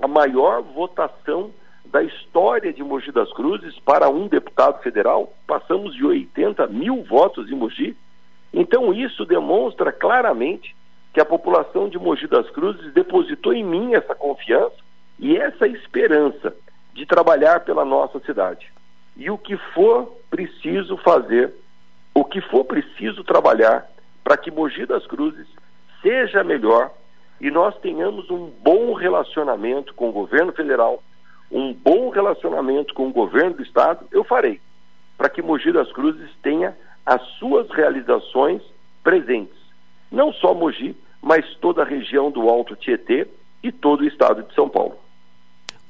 a 0.00 0.08
maior 0.08 0.62
votação 0.62 1.50
da 1.92 2.02
história 2.02 2.72
de 2.72 2.82
Mogi 2.82 3.12
das 3.12 3.30
Cruzes 3.34 3.78
para 3.80 4.08
um 4.08 4.26
deputado 4.26 4.82
federal. 4.82 5.30
Passamos 5.46 5.94
de 5.94 6.02
80 6.02 6.66
mil 6.68 7.04
votos 7.04 7.50
em 7.50 7.54
Mogi. 7.54 7.94
Então, 8.50 8.94
isso 8.94 9.26
demonstra 9.26 9.92
claramente 9.92 10.74
que 11.12 11.20
a 11.20 11.24
população 11.24 11.90
de 11.90 11.98
Mogi 11.98 12.26
das 12.26 12.48
Cruzes 12.48 12.94
depositou 12.94 13.52
em 13.52 13.62
mim 13.62 13.92
essa 13.92 14.14
confiança 14.14 14.74
e 15.18 15.36
essa 15.36 15.68
esperança 15.68 16.56
de 16.94 17.04
trabalhar 17.04 17.60
pela 17.60 17.84
nossa 17.84 18.18
cidade. 18.20 18.72
E 19.14 19.30
o 19.30 19.36
que 19.36 19.58
for 19.74 20.16
preciso 20.30 20.96
fazer, 20.96 21.52
o 22.14 22.24
que 22.24 22.40
for 22.40 22.64
preciso 22.64 23.22
trabalhar 23.22 23.86
para 24.24 24.38
que 24.38 24.50
Mogi 24.50 24.86
das 24.86 25.06
Cruzes 25.06 25.46
seja 26.00 26.42
melhor 26.42 26.90
e 27.38 27.50
nós 27.50 27.76
tenhamos 27.80 28.30
um 28.30 28.50
bom 28.62 28.94
relacionamento 28.94 29.92
com 29.92 30.08
o 30.08 30.12
governo 30.12 30.52
federal, 30.52 31.02
um 31.52 31.74
bom 31.74 32.08
relacionamento 32.08 32.94
com 32.94 33.08
o 33.08 33.12
governo 33.12 33.56
do 33.56 33.62
estado, 33.62 34.06
eu 34.10 34.24
farei, 34.24 34.60
para 35.18 35.28
que 35.28 35.42
Mogi 35.42 35.70
das 35.70 35.92
Cruzes 35.92 36.30
tenha 36.42 36.76
as 37.04 37.22
suas 37.38 37.70
realizações 37.70 38.62
presentes. 39.04 39.54
Não 40.10 40.32
só 40.32 40.54
Mogi, 40.54 40.96
mas 41.20 41.44
toda 41.56 41.82
a 41.82 41.86
região 41.86 42.30
do 42.30 42.48
Alto 42.48 42.74
Tietê 42.74 43.28
e 43.62 43.70
todo 43.70 44.00
o 44.00 44.06
estado 44.06 44.42
de 44.42 44.54
São 44.54 44.68
Paulo. 44.68 44.96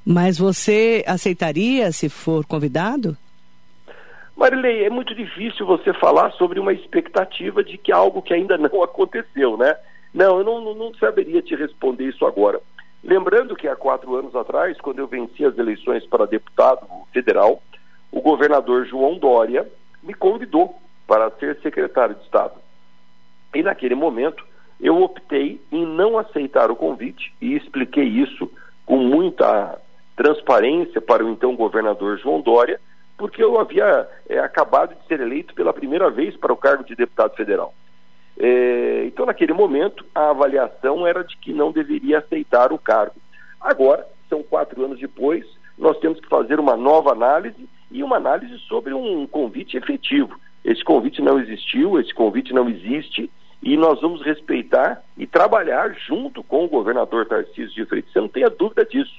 Mas 0.04 0.36
você 0.36 1.04
aceitaria 1.06 1.92
se 1.92 2.08
for 2.08 2.44
convidado? 2.44 3.16
Marilei, 4.36 4.84
é 4.84 4.90
muito 4.90 5.14
difícil 5.14 5.64
você 5.64 5.92
falar 5.94 6.32
sobre 6.32 6.58
uma 6.58 6.72
expectativa 6.72 7.62
de 7.62 7.78
que 7.78 7.92
algo 7.92 8.20
que 8.20 8.34
ainda 8.34 8.58
não 8.58 8.82
aconteceu, 8.82 9.56
né? 9.56 9.76
Não, 10.12 10.38
eu 10.38 10.44
não, 10.44 10.74
não 10.74 10.94
saberia 10.94 11.40
te 11.40 11.54
responder 11.54 12.08
isso 12.08 12.26
agora. 12.26 12.60
Lembrando 13.02 13.56
que 13.56 13.66
há 13.66 13.74
quatro 13.74 14.14
anos 14.14 14.34
atrás, 14.34 14.80
quando 14.80 15.00
eu 15.00 15.08
venci 15.08 15.44
as 15.44 15.58
eleições 15.58 16.06
para 16.06 16.26
deputado 16.26 16.86
federal, 17.12 17.60
o 18.12 18.20
governador 18.20 18.86
João 18.86 19.18
Dória 19.18 19.68
me 20.02 20.14
convidou 20.14 20.76
para 21.06 21.30
ser 21.32 21.58
secretário 21.62 22.14
de 22.14 22.22
Estado. 22.22 22.54
E 23.54 23.62
naquele 23.62 23.94
momento, 23.94 24.44
eu 24.80 25.02
optei 25.02 25.60
em 25.70 25.84
não 25.84 26.16
aceitar 26.16 26.70
o 26.70 26.76
convite 26.76 27.34
e 27.40 27.56
expliquei 27.56 28.04
isso 28.04 28.50
com 28.86 28.98
muita 28.98 29.78
transparência 30.16 31.00
para 31.00 31.24
o 31.24 31.30
então 31.30 31.56
governador 31.56 32.18
João 32.18 32.40
Dória, 32.40 32.80
porque 33.16 33.42
eu 33.42 33.58
havia 33.58 34.08
é, 34.28 34.38
acabado 34.38 34.94
de 34.94 35.06
ser 35.06 35.20
eleito 35.20 35.54
pela 35.54 35.72
primeira 35.72 36.10
vez 36.10 36.36
para 36.36 36.52
o 36.52 36.56
cargo 36.56 36.84
de 36.84 36.94
deputado 36.94 37.34
federal. 37.34 37.74
É, 38.38 39.04
então, 39.06 39.26
naquele 39.26 39.52
momento, 39.52 40.04
a 40.14 40.30
avaliação 40.30 41.06
era 41.06 41.22
de 41.22 41.36
que 41.36 41.52
não 41.52 41.70
deveria 41.70 42.18
aceitar 42.18 42.72
o 42.72 42.78
cargo. 42.78 43.16
Agora, 43.60 44.06
são 44.28 44.42
quatro 44.42 44.84
anos 44.84 44.98
depois, 44.98 45.44
nós 45.78 45.98
temos 45.98 46.20
que 46.20 46.28
fazer 46.28 46.58
uma 46.58 46.76
nova 46.76 47.12
análise 47.12 47.68
e 47.90 48.02
uma 48.02 48.16
análise 48.16 48.58
sobre 48.60 48.94
um 48.94 49.26
convite 49.26 49.76
efetivo. 49.76 50.38
Esse 50.64 50.82
convite 50.82 51.20
não 51.20 51.38
existiu, 51.38 51.98
esse 52.00 52.14
convite 52.14 52.52
não 52.52 52.68
existe 52.68 53.30
e 53.62 53.76
nós 53.76 54.00
vamos 54.00 54.22
respeitar 54.22 55.02
e 55.16 55.26
trabalhar 55.26 55.94
junto 56.06 56.42
com 56.42 56.64
o 56.64 56.68
governador 56.68 57.26
Tarcísio 57.26 57.74
de 57.74 57.84
Freitas. 57.84 58.12
Você 58.12 58.20
não 58.20 58.28
tenha 58.28 58.50
dúvida 58.50 58.84
disso. 58.84 59.12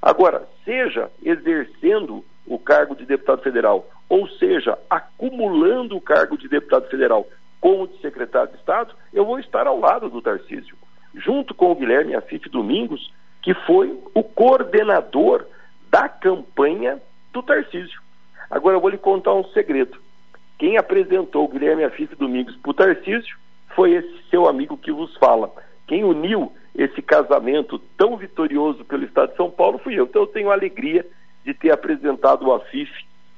Agora, 0.00 0.48
seja 0.64 1.10
exercendo 1.22 2.24
o 2.46 2.58
cargo 2.58 2.96
de 2.96 3.04
deputado 3.04 3.42
federal, 3.42 3.88
ou 4.08 4.26
seja, 4.28 4.78
acumulando 4.88 5.96
o 5.96 6.00
cargo 6.00 6.38
de 6.38 6.48
deputado 6.48 6.88
federal 6.88 7.26
como 7.60 7.86
de 7.86 8.00
secretário 8.00 8.52
de 8.52 8.58
Estado, 8.58 8.94
eu 9.12 9.24
vou 9.24 9.38
estar 9.38 9.66
ao 9.66 9.78
lado 9.78 10.08
do 10.08 10.22
Tarcísio, 10.22 10.76
junto 11.14 11.54
com 11.54 11.70
o 11.70 11.74
Guilherme 11.74 12.14
Afif 12.14 12.48
Domingos, 12.48 13.12
que 13.42 13.54
foi 13.66 13.98
o 14.14 14.22
coordenador 14.22 15.46
da 15.90 16.08
campanha 16.08 17.00
do 17.32 17.42
Tarcísio. 17.42 18.00
Agora 18.50 18.76
eu 18.76 18.80
vou 18.80 18.90
lhe 18.90 18.98
contar 18.98 19.34
um 19.34 19.44
segredo. 19.46 19.98
Quem 20.58 20.76
apresentou 20.76 21.44
o 21.44 21.48
Guilherme 21.48 21.84
Afif 21.84 22.14
Domingos 22.16 22.56
para 22.56 22.70
o 22.70 22.74
Tarcísio 22.74 23.36
foi 23.74 23.92
esse 23.92 24.22
seu 24.30 24.48
amigo 24.48 24.76
que 24.76 24.92
vos 24.92 25.16
fala. 25.16 25.52
Quem 25.86 26.04
uniu 26.04 26.52
esse 26.74 27.02
casamento 27.02 27.78
tão 27.96 28.16
vitorioso 28.16 28.84
pelo 28.84 29.04
Estado 29.04 29.30
de 29.30 29.36
São 29.36 29.50
Paulo 29.50 29.78
fui 29.78 29.98
eu. 29.98 30.04
Então 30.04 30.22
eu 30.22 30.26
tenho 30.26 30.50
a 30.50 30.54
alegria 30.54 31.06
de 31.44 31.54
ter 31.54 31.70
apresentado 31.70 32.46
o 32.46 32.52
Afif 32.52 32.90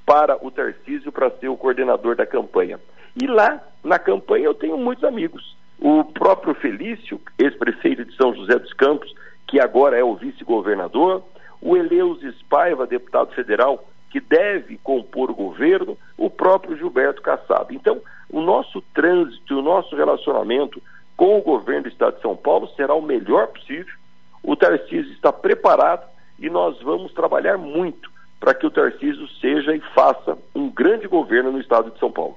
para 0.05 0.37
o 0.45 0.51
Tarcísio 0.51 1.13
para 1.13 1.31
ser 1.31 1.49
o 1.49 1.57
coordenador 1.57 2.17
da 2.17 2.27
campanha. 2.27 2.81
E 3.21 3.27
lá, 3.27 3.61
na 3.85 3.99
campanha, 3.99 4.45
eu 4.45 4.55
tenho 4.55 4.79
muitos 4.79 5.05
amigos. 5.05 5.57
O 5.79 6.05
próprio 6.05 6.55
Felício, 6.55 7.21
ex-prefeito 7.39 8.05
de 8.05 8.15
São 8.17 8.35
José 8.35 8.59
dos 8.59 8.73
Campos, 8.73 9.13
que 9.47 9.61
agora 9.61 9.99
é 9.99 10.05
o 10.05 10.15
vice-governador, 10.15 11.23
o 11.61 11.77
Eleusis 11.77 12.41
Paiva, 12.49 12.87
deputado 12.87 13.35
federal, 13.35 13.85
que 14.11 14.21
deve 14.21 14.79
compor 14.79 15.31
o 15.31 15.35
governo, 15.35 15.97
o 16.17 16.29
próprio 16.29 16.77
Gilberto 16.77 17.23
Kassab. 17.23 17.75
Então, 17.75 18.01
o 18.31 18.41
nosso 18.41 18.81
trânsito, 18.95 19.59
o 19.59 19.63
nosso 19.63 19.95
relacionamento 19.97 20.83
com 21.17 21.39
o 21.39 21.43
governo 21.43 21.83
do 21.83 21.89
Estado 21.89 22.17
de 22.17 22.23
São 22.23 22.37
Paulo 22.37 22.69
será 22.77 22.95
o 22.95 23.03
melhor 23.03 23.49
possível. 23.49 23.95
O 24.43 24.57
Tarcísio 24.57 25.13
está 25.13 25.33
preparado 25.33 26.07
e 26.39 26.51
nós 26.51 26.81
vamos 26.83 27.13
trabalhar 27.13 27.57
muito 27.57 28.11
para 28.41 28.55
que 28.55 28.67
o 28.67 28.71
Tarcísio 28.71 29.29
seja 29.41 29.75
e 29.75 29.81
faça 29.95 30.37
um 30.55 30.69
grande 30.69 31.07
governo 31.07 31.53
no 31.53 31.61
Estado 31.61 31.91
de 31.91 31.99
São 31.99 32.11
Paulo. 32.11 32.37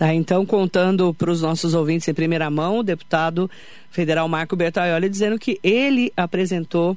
Tá, 0.00 0.14
então, 0.14 0.46
contando 0.46 1.12
para 1.12 1.30
os 1.30 1.42
nossos 1.42 1.74
ouvintes 1.74 2.08
em 2.08 2.14
primeira 2.14 2.48
mão, 2.48 2.78
o 2.78 2.82
deputado 2.82 3.50
federal 3.90 4.26
Marco 4.26 4.56
Bertaioli 4.56 5.10
dizendo 5.10 5.38
que 5.38 5.60
ele 5.62 6.10
apresentou 6.16 6.96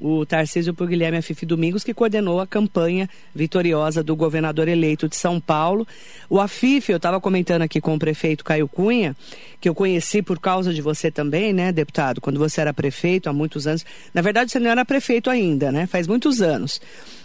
o 0.00 0.24
Tarcísio 0.24 0.72
por 0.72 0.86
Guilherme 0.86 1.18
Afife 1.18 1.44
Domingos, 1.44 1.82
que 1.82 1.92
coordenou 1.92 2.38
a 2.38 2.46
campanha 2.46 3.10
vitoriosa 3.34 4.04
do 4.04 4.14
governador 4.14 4.68
eleito 4.68 5.08
de 5.08 5.16
São 5.16 5.40
Paulo. 5.40 5.84
O 6.30 6.38
Afife, 6.38 6.92
eu 6.92 6.98
estava 6.98 7.20
comentando 7.20 7.62
aqui 7.62 7.80
com 7.80 7.96
o 7.96 7.98
prefeito 7.98 8.44
Caio 8.44 8.68
Cunha, 8.68 9.16
que 9.60 9.68
eu 9.68 9.74
conheci 9.74 10.22
por 10.22 10.38
causa 10.38 10.72
de 10.72 10.80
você 10.80 11.10
também, 11.10 11.52
né, 11.52 11.72
deputado, 11.72 12.20
quando 12.20 12.38
você 12.38 12.60
era 12.60 12.72
prefeito 12.72 13.28
há 13.28 13.32
muitos 13.32 13.66
anos. 13.66 13.84
Na 14.14 14.22
verdade, 14.22 14.52
você 14.52 14.60
não 14.60 14.70
era 14.70 14.84
prefeito 14.84 15.28
ainda, 15.28 15.72
né? 15.72 15.88
Faz 15.88 16.06
muitos 16.06 16.40
anos. 16.40 16.80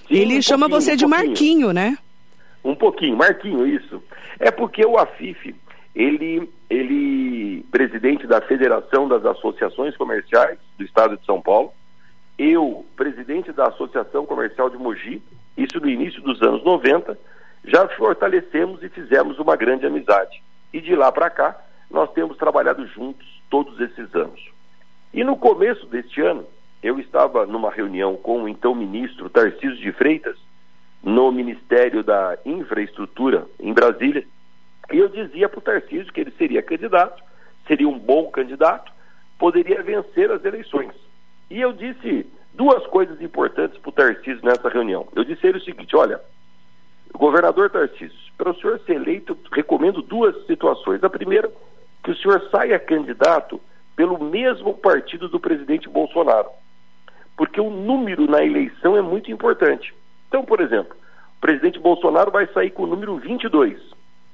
Sim, 0.08 0.16
Ele 0.16 0.40
um 0.40 0.42
chama 0.42 0.68
você 0.68 0.96
de. 0.96 1.06
Marquinho, 1.06 1.72
né? 1.72 2.00
Um 2.64 2.76
pouquinho, 2.76 3.18
Marquinho, 3.18 3.66
isso. 3.66 4.02
É 4.40 4.52
porque 4.52 4.86
o 4.86 4.98
Afife, 4.98 5.56
ele, 5.96 6.50
ele, 6.70 7.66
presidente 7.72 8.28
da 8.28 8.42
Federação 8.42 9.08
das 9.08 9.26
Associações 9.26 9.96
Comerciais 9.96 10.60
do 10.78 10.84
Estado 10.84 11.18
de 11.18 11.26
São 11.26 11.42
Paulo, 11.42 11.72
eu, 12.38 12.86
presidente 12.96 13.52
da 13.52 13.68
Associação 13.68 14.26
Comercial 14.26 14.70
de 14.70 14.78
Mogi, 14.78 15.22
isso 15.58 15.80
no 15.80 15.90
início 15.90 16.22
dos 16.22 16.42
anos 16.42 16.64
90, 16.64 17.18
já 17.66 17.88
fortalecemos 17.90 18.82
e 18.82 18.90
fizemos 18.90 19.40
uma 19.40 19.56
grande 19.56 19.86
amizade. 19.86 20.42
E 20.72 20.80
de 20.80 20.96
lá 20.96 21.12
para 21.12 21.30
cá, 21.30 21.60
nós 21.90 22.12
temos 22.14 22.38
trabalhado 22.38 22.86
juntos 22.88 23.28
todos 23.50 23.80
esses 23.80 24.14
anos. 24.16 24.40
E 25.14 25.24
no 25.24 25.36
começo 25.36 25.86
deste 25.88 26.22
ano, 26.22 26.46
eu 26.82 27.00
estava 27.00 27.46
numa 27.46 27.72
reunião 27.72 28.16
com 28.16 28.44
o 28.44 28.48
então 28.48 28.74
ministro 28.74 29.30
Tarcísio 29.30 29.76
de 29.76 29.92
Freitas, 29.92 30.38
no 31.04 31.32
Ministério 31.32 32.04
da 32.04 32.38
Infraestrutura, 32.46 33.48
em 33.60 33.74
Brasília, 33.74 34.26
e 34.92 34.98
eu 34.98 35.08
dizia 35.08 35.48
para 35.48 35.60
o 35.60 35.62
Tarcísio 35.62 36.12
que 36.12 36.22
ele 36.22 36.32
seria 36.32 36.62
candidato, 36.62 37.22
seria 37.68 37.88
um 37.88 37.98
bom 37.98 38.30
candidato, 38.32 38.92
poderia 39.38 39.82
vencer 39.84 40.32
as 40.32 40.44
eleições. 40.44 40.94
E 41.50 41.62
eu 41.62 41.72
disse 41.72 42.26
duas 42.54 42.86
coisas 42.88 43.22
importantes 43.22 43.78
para 43.80 43.90
o 43.90 43.94
Tarcísio 43.94 44.44
nessa 44.44 44.68
reunião. 44.70 45.08
Eu 45.16 45.24
disse 45.24 45.46
ele 45.46 45.60
o 45.60 45.64
seguinte: 45.64 45.96
olha, 45.96 46.20
governador 47.14 47.70
Tarcísio, 47.70 48.18
para 48.38 48.52
o 48.52 48.56
senhor 48.56 48.80
ser 48.86 48.96
eleito, 48.96 49.38
recomendo 49.52 50.02
duas 50.02 50.36
situações. 50.46 51.04
A 51.04 51.10
primeira, 51.10 51.52
que 52.04 52.12
o 52.12 52.16
senhor 52.16 52.50
saia 52.50 52.80
candidato 52.80 53.62
pelo 53.96 54.18
mesmo 54.24 54.74
partido 54.74 55.28
do 55.28 55.40
presidente 55.40 55.90
Bolsonaro. 55.90 56.50
Porque 57.36 57.60
o 57.60 57.70
número 57.70 58.30
na 58.30 58.44
eleição 58.44 58.98
é 58.98 59.02
muito 59.02 59.32
importante. 59.32 59.94
Então, 60.30 60.46
por 60.46 60.62
exemplo, 60.62 60.96
o 61.38 61.42
presidente 61.42 61.80
Bolsonaro 61.80 62.32
vai 62.32 62.48
sair 62.48 62.70
com 62.70 62.84
o 62.84 62.88
número 62.88 63.18
22. 63.18 63.78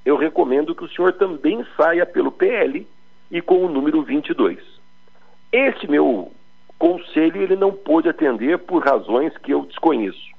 Eu 0.05 0.17
recomendo 0.17 0.75
que 0.75 0.83
o 0.83 0.89
senhor 0.89 1.13
também 1.13 1.65
saia 1.75 2.05
pelo 2.05 2.31
PL 2.31 2.87
e 3.31 3.41
com 3.41 3.65
o 3.65 3.69
número 3.69 4.03
22. 4.03 4.59
Esse 5.51 5.89
meu 5.89 6.31
conselho 6.77 7.41
ele 7.41 7.55
não 7.55 7.71
pôde 7.71 8.09
atender 8.09 8.59
por 8.59 8.83
razões 8.83 9.35
que 9.37 9.51
eu 9.51 9.65
desconheço. 9.65 10.35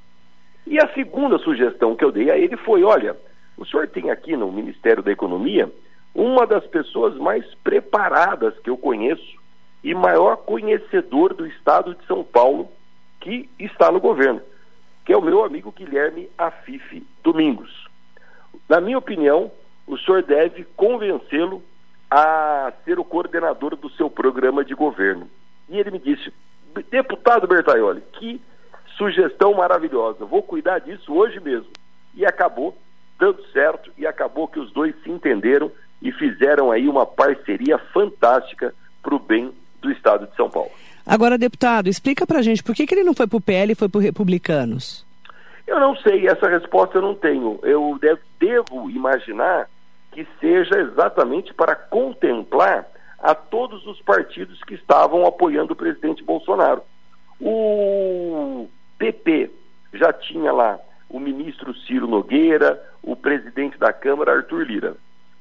E 0.67 0.79
a 0.79 0.93
segunda 0.93 1.39
sugestão 1.39 1.97
que 1.97 2.05
eu 2.05 2.13
dei 2.13 2.31
a 2.31 2.37
ele 2.37 2.57
foi: 2.59 2.85
olha, 2.85 3.17
o 3.57 3.65
senhor 3.65 3.89
tem 3.89 4.11
aqui 4.11 4.37
no 4.37 4.53
Ministério 4.53 5.03
da 5.03 5.11
Economia 5.11 5.73
uma 6.15 6.47
das 6.47 6.67
pessoas 6.67 7.17
mais 7.17 7.45
preparadas 7.57 8.59
que 8.61 8.71
eu 8.71 8.77
conheço 8.77 9.37
e 9.85 9.95
maior 9.95 10.37
conhecedor 10.39 11.35
do 11.35 11.47
estado 11.47 11.95
de 11.95 12.05
São 12.07 12.25
Paulo 12.25 12.69
que 13.21 13.49
está 13.59 13.91
no 13.91 14.01
governo, 14.01 14.41
que 15.07 15.13
é 15.13 15.17
o 15.17 15.23
meu 15.23 15.45
amigo 15.45 15.71
Guilherme 15.71 16.29
Afife 16.37 17.07
Domingos. 17.23 17.87
Na 18.69 18.81
minha 18.81 18.99
opinião, 18.99 19.53
o 19.87 19.97
senhor 19.97 20.25
deve 20.25 20.65
convencê-lo 20.77 21.63
a 22.11 22.73
ser 22.85 22.99
o 22.99 23.05
coordenador 23.05 23.77
do 23.77 23.89
seu 23.91 24.11
programa 24.11 24.65
de 24.65 24.75
governo. 24.75 25.31
E 25.69 25.79
ele 25.79 25.93
me 25.93 26.01
disse, 26.01 26.33
deputado 26.91 27.47
Bertaioli, 27.47 28.03
que 28.15 28.41
sugestão 28.97 29.55
maravilhosa, 29.55 30.25
vou 30.25 30.43
cuidar 30.43 30.81
disso 30.81 31.15
hoje 31.15 31.39
mesmo. 31.39 31.71
E 32.13 32.27
acabou 32.27 32.77
dando 33.17 33.45
certo 33.53 33.93
e 33.97 34.07
acabou 34.07 34.49
que 34.49 34.59
os 34.59 34.73
dois 34.73 34.95
se 35.05 35.11
entenderam 35.11 35.71
e 36.03 36.11
fizeram 36.11 36.73
aí 36.73 36.89
uma 36.89 37.07
parceria 37.07 37.79
fantástica 37.79 38.75
para 39.03 39.15
o 39.15 39.21
bem 39.21 39.53
do 39.81 39.91
Estado 39.91 40.27
de 40.27 40.35
São 40.35 40.51
Paulo. 40.51 40.73
Agora, 41.17 41.39
deputado, 41.39 41.89
explica 41.89 42.27
para 42.27 42.43
gente 42.43 42.63
por 42.63 42.75
que, 42.75 42.87
que 42.87 42.95
ele 42.95 43.03
não 43.03 43.15
foi 43.15 43.27
para 43.27 43.39
o 43.39 43.41
PL 43.41 43.73
e 43.73 43.75
foi 43.75 43.89
para 43.89 44.03
Republicanos? 44.03 45.03
Eu 45.67 45.81
não 45.81 45.97
sei, 45.97 46.29
essa 46.29 46.47
resposta 46.47 46.99
eu 46.99 47.03
não 47.03 47.15
tenho. 47.15 47.59
Eu 47.63 47.97
devo, 47.99 48.21
devo 48.39 48.91
imaginar 48.91 49.67
que 50.13 50.29
seja 50.39 50.79
exatamente 50.79 51.55
para 51.55 51.75
contemplar 51.75 52.87
a 53.19 53.35
todos 53.35 53.87
os 53.87 53.99
partidos 54.03 54.63
que 54.65 54.75
estavam 54.75 55.25
apoiando 55.25 55.73
o 55.73 55.77
presidente 55.77 56.23
Bolsonaro. 56.23 56.83
O 57.41 58.69
PP 58.99 59.51
já 59.95 60.13
tinha 60.13 60.53
lá 60.53 60.79
o 61.09 61.19
ministro 61.19 61.75
Ciro 61.87 62.07
Nogueira, 62.07 62.79
o 63.03 63.17
presidente 63.17 63.79
da 63.79 63.91
Câmara 63.91 64.37
Arthur 64.37 64.67
Lira. 64.67 64.97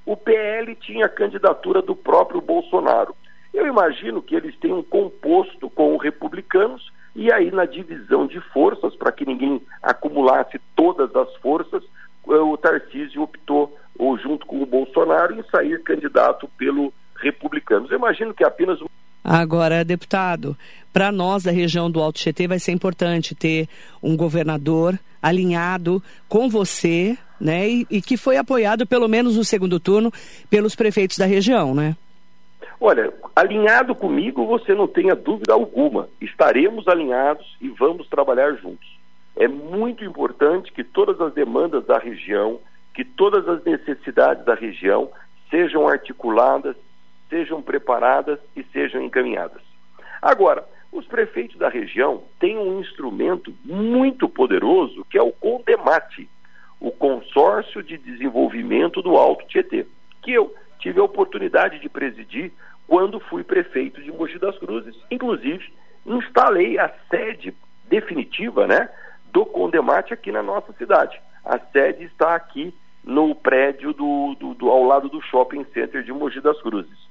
O 0.06 0.16
PL 0.16 0.74
tinha 0.76 1.08
a 1.08 1.10
candidatura 1.10 1.82
do 1.82 1.98
próprio 1.98 2.40
Bolsonaro. 2.40 3.14
Eu 3.56 3.66
imagino 3.66 4.22
que 4.22 4.36
eles 4.36 4.54
tenham 4.58 4.84
composto 4.84 5.70
com 5.70 5.96
os 5.96 6.04
republicanos 6.04 6.92
e 7.16 7.32
aí 7.32 7.50
na 7.50 7.64
divisão 7.64 8.28
de 8.28 8.42
forças, 8.52 8.94
para 8.98 9.14
que 9.14 9.26
ninguém 9.26 9.62
acumulasse 9.82 10.60
todas 10.76 11.16
as 11.16 11.34
forças, 11.38 11.82
o 12.26 12.58
Tarcísio 12.58 13.22
optou, 13.22 13.74
ou 13.98 14.18
junto 14.18 14.46
com 14.46 14.62
o 14.62 14.66
Bolsonaro, 14.66 15.34
em 15.34 15.44
sair 15.44 15.82
candidato 15.84 16.50
pelo 16.58 16.94
republicanos. 17.16 17.90
Eu 17.90 17.98
imagino 17.98 18.34
que 18.34 18.44
apenas 18.44 18.78
Agora, 19.24 19.86
deputado, 19.86 20.56
para 20.92 21.10
nós 21.10 21.44
da 21.44 21.52
região 21.52 21.90
do 21.90 22.02
Alto 22.02 22.20
Tietê 22.20 22.48
vai 22.48 22.60
ser 22.60 22.74
importante 22.74 23.34
ter 23.34 23.70
um 24.04 24.18
governador 24.18 25.00
alinhado 25.22 26.04
com 26.28 26.50
você, 26.50 27.18
né? 27.40 27.68
E, 27.68 27.88
e, 27.90 28.02
que 28.02 28.18
foi 28.18 28.38
apoiado, 28.38 28.86
pelo 28.86 29.08
menos 29.08 29.38
no 29.38 29.44
segundo 29.44 29.80
turno, 29.80 30.12
pelos 30.50 30.76
prefeitos 30.76 31.18
da 31.18 31.26
região, 31.26 31.74
né? 31.74 31.96
Olha, 32.80 33.14
alinhado 33.36 33.96
comigo, 33.96 34.46
você 34.46 34.74
não 34.74 34.88
tenha 34.88 35.16
dúvida 35.16 35.54
alguma. 35.54 36.10
Estaremos 36.20 36.88
alinhados 36.88 37.56
e 37.62 37.70
vamos 37.70 38.08
trabalhar 38.08 38.54
juntos. 38.54 38.88
É 39.36 39.48
muito 39.48 40.04
importante 40.04 40.72
que 40.72 40.84
todas 40.84 41.20
as 41.20 41.34
demandas 41.34 41.86
da 41.86 41.98
região, 41.98 42.60
que 42.94 43.04
todas 43.04 43.48
as 43.48 43.64
necessidades 43.64 44.46
da 44.46 44.56
região 44.56 45.10
sejam 45.50 45.88
articuladas, 45.88 46.76
sejam 47.30 47.62
preparadas 47.62 48.40
e 48.56 48.64
sejam 48.72 49.02
encaminhadas. 49.02 49.62
Agora, 50.22 50.66
os 50.92 51.06
prefeitos 51.06 51.58
da 51.58 51.68
região 51.68 52.24
têm 52.40 52.58
um 52.58 52.80
instrumento 52.80 53.54
muito 53.64 54.30
poderoso 54.30 55.06
que 55.10 55.18
é 55.18 55.22
o 55.22 55.32
CONDEMAT, 55.32 56.30
o 56.80 56.92
Consórcio 56.92 57.84
de 57.84 57.98
Desenvolvimento 57.98 59.02
do 59.02 59.16
Alto 59.18 59.46
Tietê, 59.48 59.86
que 60.22 60.32
eu 60.32 60.54
tive 60.80 61.00
a 61.00 61.04
oportunidade 61.04 61.80
de 61.80 61.90
presidir 61.90 62.54
quando 62.88 63.20
fui 63.20 63.44
prefeito 63.44 64.02
de 64.02 64.12
Mogi 64.12 64.38
das 64.38 64.58
Cruzes. 64.58 64.96
Inclusive, 65.10 65.74
instalei 66.06 66.78
a 66.78 66.92
sede 67.10 67.54
definitiva 67.86 68.68
né, 68.68 68.90
do 69.32 69.46
Condemate 69.46 70.14
aqui 70.14 70.32
na 70.32 70.44
nossa 70.44 70.72
cidade. 70.74 71.20
A 71.44 71.60
sede 71.60 72.04
está 72.06 72.36
aqui 72.36 72.74
no 73.04 73.36
prédio 73.36 73.94
do, 73.94 74.36
do, 74.40 74.54
do, 74.54 74.70
ao 74.70 74.84
lado 74.84 75.10
do 75.10 75.22
shopping 75.22 75.66
center 75.74 76.04
de 76.04 76.12
Mogi 76.12 76.42
das 76.42 76.60
Cruzes. 76.62 77.06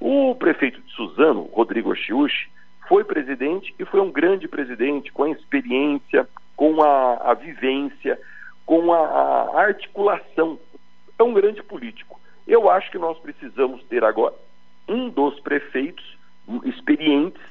O 0.00 0.34
prefeito 0.34 0.80
de 0.80 0.92
Suzano, 0.92 1.42
Rodrigo 1.52 1.94
Chiuchi, 1.94 2.48
foi 2.88 3.04
presidente 3.04 3.74
e 3.78 3.84
foi 3.84 4.00
um 4.00 4.10
grande 4.10 4.46
presidente 4.46 5.12
com 5.12 5.24
a 5.24 5.30
experiência, 5.30 6.28
com 6.54 6.82
a, 6.82 7.30
a 7.30 7.34
vivência, 7.34 8.18
com 8.64 8.92
a, 8.92 8.98
a 8.98 9.60
articulação. 9.60 10.58
É 11.18 11.22
um 11.22 11.32
grande 11.32 11.62
político. 11.62 12.20
Eu 12.46 12.70
acho 12.70 12.90
que 12.90 12.98
nós 12.98 13.18
precisamos 13.18 13.82
ter 13.84 14.04
agora 14.04 14.34
um 14.88 15.08
dos 15.08 15.38
prefeitos 15.40 16.16
experientes 16.64 17.42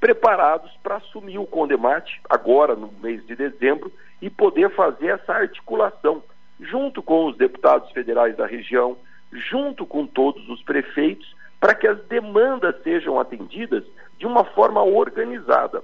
preparados 0.00 0.70
para 0.82 0.96
assumir 0.96 1.38
o 1.38 1.46
Condemate 1.46 2.20
agora 2.28 2.74
no 2.74 2.90
mês 3.02 3.24
de 3.26 3.36
dezembro 3.36 3.92
e 4.20 4.28
poder 4.28 4.70
fazer 4.70 5.08
essa 5.08 5.32
articulação 5.32 6.22
junto 6.60 7.02
com 7.02 7.26
os 7.26 7.36
deputados 7.36 7.90
federais 7.92 8.36
da 8.36 8.46
região, 8.46 8.96
junto 9.32 9.86
com 9.86 10.06
todos 10.06 10.48
os 10.48 10.62
prefeitos, 10.62 11.34
para 11.60 11.74
que 11.74 11.86
as 11.86 12.02
demandas 12.06 12.74
sejam 12.82 13.18
atendidas 13.18 13.84
de 14.18 14.26
uma 14.26 14.44
forma 14.44 14.82
organizada. 14.82 15.82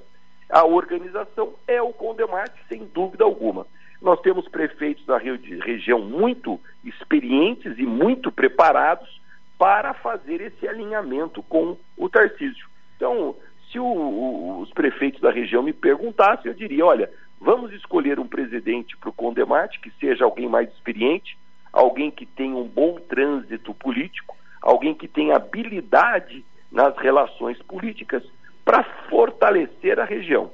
A 0.51 0.64
organização 0.64 1.55
é 1.66 1.81
o 1.81 1.92
Condemate, 1.92 2.59
sem 2.68 2.85
dúvida 2.87 3.25
alguma. 3.25 3.66
Nós 4.01 4.21
temos 4.21 4.49
prefeitos 4.49 5.05
da 5.07 5.18
região 5.18 6.01
muito 6.01 6.61
experientes 6.85 7.79
e 7.79 7.83
muito 7.83 8.31
preparados 8.31 9.17
para 9.59 9.92
fazer 9.94 10.40
esse 10.40 10.66
alinhamento 10.68 11.42
com 11.42 11.77
o 11.97 12.09
Tarcísio. 12.09 12.68
Então, 12.97 13.35
se 13.71 13.79
o, 13.79 13.85
o, 13.85 14.61
os 14.61 14.71
prefeitos 14.73 15.21
da 15.21 15.31
região 15.31 15.62
me 15.62 15.73
perguntassem, 15.73 16.51
eu 16.51 16.55
diria: 16.55 16.87
olha, 16.87 17.11
vamos 17.40 17.73
escolher 17.73 18.18
um 18.18 18.27
presidente 18.27 18.97
para 18.97 19.11
o 19.11 19.12
Condemate 19.12 19.81
que 19.81 19.90
seja 19.99 20.25
alguém 20.25 20.49
mais 20.49 20.68
experiente, 20.71 21.37
alguém 21.73 22.11
que 22.11 22.25
tenha 22.25 22.57
um 22.57 22.66
bom 22.66 22.99
trânsito 23.09 23.75
político, 23.75 24.37
alguém 24.62 24.94
que 24.94 25.09
tenha 25.09 25.37
habilidade 25.37 26.44
nas 26.71 26.97
relações 26.99 27.61
políticas 27.62 28.23
para 28.64 28.85
fortalecer 29.09 29.99
a 29.99 30.05
região. 30.05 30.51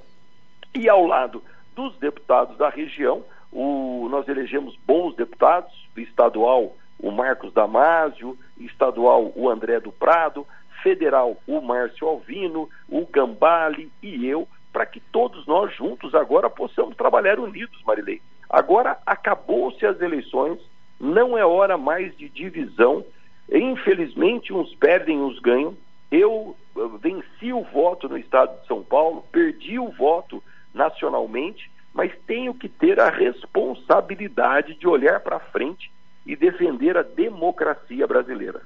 E 0.74 0.88
ao 0.88 1.06
lado 1.06 1.42
dos 1.74 1.96
deputados 1.98 2.56
da 2.56 2.68
região, 2.68 3.24
o, 3.52 4.08
nós 4.10 4.26
elegemos 4.28 4.76
bons 4.86 5.14
deputados, 5.14 5.72
estadual 5.96 6.76
o 7.04 7.10
Marcos 7.10 7.52
Damásio, 7.52 8.36
estadual 8.58 9.30
o 9.36 9.50
André 9.50 9.78
do 9.78 9.92
Prado, 9.92 10.46
federal 10.82 11.36
o 11.46 11.60
Márcio 11.60 12.08
Alvino, 12.08 12.68
o 12.88 13.06
Gambale 13.06 13.92
e 14.02 14.26
eu, 14.26 14.48
para 14.72 14.86
que 14.86 15.00
todos 15.00 15.46
nós 15.46 15.74
juntos 15.74 16.14
agora 16.14 16.48
possamos 16.48 16.96
trabalhar 16.96 17.38
unidos, 17.38 17.78
Marilei. 17.86 18.22
Agora 18.48 18.96
acabou-se 19.04 19.84
as 19.84 20.00
eleições, 20.00 20.58
não 20.98 21.36
é 21.36 21.44
hora 21.44 21.76
mais 21.76 22.16
de 22.16 22.26
divisão. 22.26 23.04
Infelizmente, 23.52 24.50
uns 24.54 24.74
perdem, 24.74 25.20
uns 25.20 25.38
ganham. 25.40 25.76
Eu 26.10 26.56
venci 27.02 27.52
o 27.52 27.64
voto 27.64 28.08
no 28.08 28.16
estado 28.16 28.62
de 28.62 28.66
São 28.66 28.82
Paulo, 28.82 29.26
perdi 29.30 29.78
o 29.78 29.90
voto 29.90 30.42
nacionalmente, 30.72 31.70
mas 31.92 32.12
tenho 32.26 32.54
que 32.54 32.68
ter 32.68 32.98
a 32.98 33.10
responsabilidade 33.10 34.74
de 34.74 34.88
olhar 34.88 35.20
para 35.20 35.38
frente 35.38 35.92
e 36.26 36.36
defender 36.36 36.96
a 36.96 37.02
democracia 37.02 38.06
brasileira. 38.06 38.60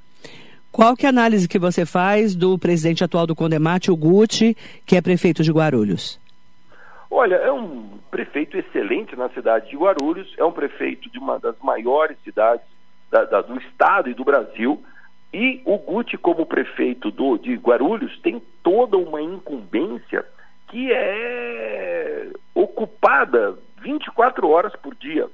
Qual 0.70 0.96
que 0.96 1.06
é 1.06 1.08
a 1.08 1.10
análise 1.10 1.48
que 1.48 1.58
você 1.58 1.86
faz 1.86 2.34
do 2.36 2.58
presidente 2.58 3.02
atual 3.02 3.26
do 3.26 3.34
Condemate, 3.34 3.90
o 3.90 3.96
Guti, 3.96 4.56
que 4.86 4.96
é 4.96 5.02
prefeito 5.02 5.42
de 5.42 5.50
Guarulhos? 5.50 6.20
Olha, 7.10 7.36
é 7.36 7.50
um 7.50 7.98
prefeito 8.10 8.56
excelente 8.56 9.16
na 9.16 9.28
cidade 9.30 9.70
de 9.70 9.76
Guarulhos, 9.76 10.32
é 10.36 10.44
um 10.44 10.52
prefeito 10.52 11.10
de 11.10 11.18
uma 11.18 11.38
das 11.38 11.58
maiores 11.60 12.18
cidades 12.22 12.66
da, 13.10 13.24
da, 13.24 13.40
do 13.40 13.58
estado 13.58 14.10
e 14.10 14.14
do 14.14 14.24
Brasil. 14.24 14.82
E 15.32 15.62
o 15.64 15.78
Guti, 15.78 16.16
como 16.18 16.46
prefeito 16.46 17.10
do, 17.10 17.38
de 17.38 17.54
Guarulhos, 17.54 18.18
tem 18.20 18.42
toda 18.62 18.96
uma 18.96 19.22
incumbência 19.22 20.24
que 20.68 20.92
é 20.92 22.30
ocupada 22.54 23.56
24 23.82 24.48
horas 24.48 24.74
por 24.76 24.94
dia. 24.94 25.28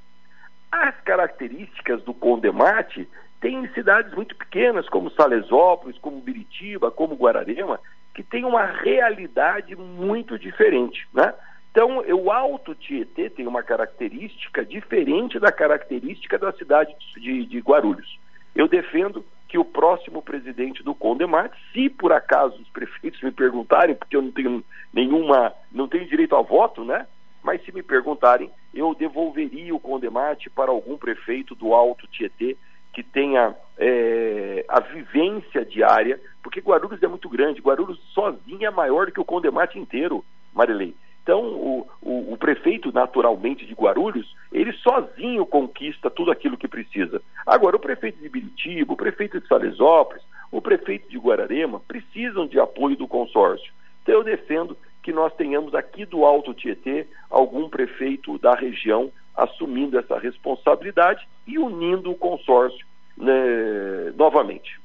As 0.75 1.01
características 1.03 2.03
do 2.03 2.13
Condemate 2.13 3.09
tem 3.41 3.69
cidades 3.75 4.13
muito 4.13 4.35
pequenas, 4.35 4.89
como 4.89 5.09
Salesópolis, 5.09 5.97
como 5.99 6.21
Biritiba, 6.21 6.91
como 6.91 7.15
Guararema, 7.15 7.79
que 8.13 8.25
tem 8.25 8.45
uma 8.45 8.65
realidade 8.65 9.77
muito 9.77 10.37
diferente, 10.37 11.07
né? 11.15 11.33
Então, 11.71 11.99
o 11.99 12.33
Alto 12.33 12.75
Tietê 12.75 13.31
tem 13.31 13.47
uma 13.47 13.63
característica 13.63 14.65
diferente 14.65 15.39
da 15.39 15.53
característica 15.53 16.37
da 16.39 16.53
cidade 16.53 16.93
de, 17.17 17.47
de 17.47 17.59
Guarulhos. 17.61 18.19
Eu 18.53 18.67
defendo 18.67 19.25
que 19.49 19.57
o 19.57 19.65
próximo 19.65 20.23
presidente 20.23 20.83
do 20.83 20.93
Condemate, 20.93 21.55
se 21.73 21.89
por 21.89 22.13
acaso 22.13 22.61
os 22.61 22.69
prefeitos 22.75 23.23
me 23.23 23.31
perguntarem, 23.31 23.95
porque 23.95 24.17
eu 24.17 24.23
não 24.23 24.33
tenho 24.33 24.65
nenhuma, 24.93 25.53
não 25.71 25.87
tenho 25.87 26.09
direito 26.09 26.35
a 26.35 26.43
voto, 26.43 26.85
né? 26.85 27.07
Mas 27.45 27.63
se 27.63 27.71
me 27.71 27.83
perguntarem, 27.83 28.51
eu 28.73 28.95
devolveria 28.95 29.75
o 29.75 29.79
Condemate 29.79 30.49
para 30.49 30.71
algum 30.71 30.97
prefeito 30.97 31.55
do 31.55 31.75
Alto 31.75 32.07
Tietê 32.07 32.57
que 32.95 33.03
tenha 33.03 33.55
é, 33.77 34.65
a 34.67 34.81
vivência 34.81 35.63
diária, 35.65 36.19
porque 36.43 36.61
Guarulhos 36.61 37.03
é 37.03 37.07
muito 37.07 37.29
grande, 37.29 37.61
Guarulhos 37.61 38.01
sozinho 38.15 38.65
é 38.65 38.71
maior 38.71 39.11
que 39.13 39.21
o 39.21 39.25
Condemate 39.25 39.79
inteiro, 39.79 40.25
Marilei. 40.55 40.95
Então, 41.23 41.43
o, 41.43 41.87
o, 42.01 42.33
o, 42.33 42.37
prefeito, 42.39 42.93
naturalmente, 42.93 43.67
de 43.67 43.75
Guarulhos, 43.75 44.35
ele 44.53 44.73
sozinho 44.75 45.45
conquista 45.45 46.11
tudo 46.11 46.31
aquilo 46.31 46.57
que 46.57 46.69
precisa. 46.69 47.21
Agora, 47.47 47.77
o 47.77 47.81
prefeito 47.81 48.21
de 48.21 48.29
Biritiba, 48.29 48.93
o 48.93 48.97
prefeito 48.97 49.41
de 49.41 49.49
Salesópolis, 49.49 50.23
o 50.53 50.63
prefeito 50.63 51.11
de 51.11 51.19
Guararema 51.19 51.81
precisam 51.81 52.47
de 52.47 52.61
apoio 52.61 52.97
do 52.97 53.09
consórcio. 53.09 53.73
Então, 54.03 54.15
eu 54.15 54.23
defendo 54.23 54.77
que 55.05 55.13
nós 55.13 55.33
tenhamos 55.35 55.75
aqui 55.75 56.07
do 56.07 56.25
Alto 56.25 56.55
Tietê 56.55 57.07
algum 57.31 57.69
prefeito 57.69 58.39
da 58.39 58.55
região 58.55 59.13
assumindo 59.37 59.99
essa 59.99 60.19
responsabilidade 60.19 61.29
e 61.47 61.59
unindo 61.59 62.11
o 62.11 62.17
consórcio 62.17 62.85
né, 63.17 64.13
novamente. 64.17 64.81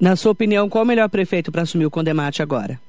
Na 0.00 0.16
sua 0.16 0.32
opinião, 0.32 0.68
qual 0.68 0.82
o 0.82 0.86
melhor 0.86 1.08
prefeito 1.10 1.52
para 1.52 1.62
assumir 1.62 1.84
o 1.84 1.90
Condemate 1.90 2.42
agora? 2.42 2.80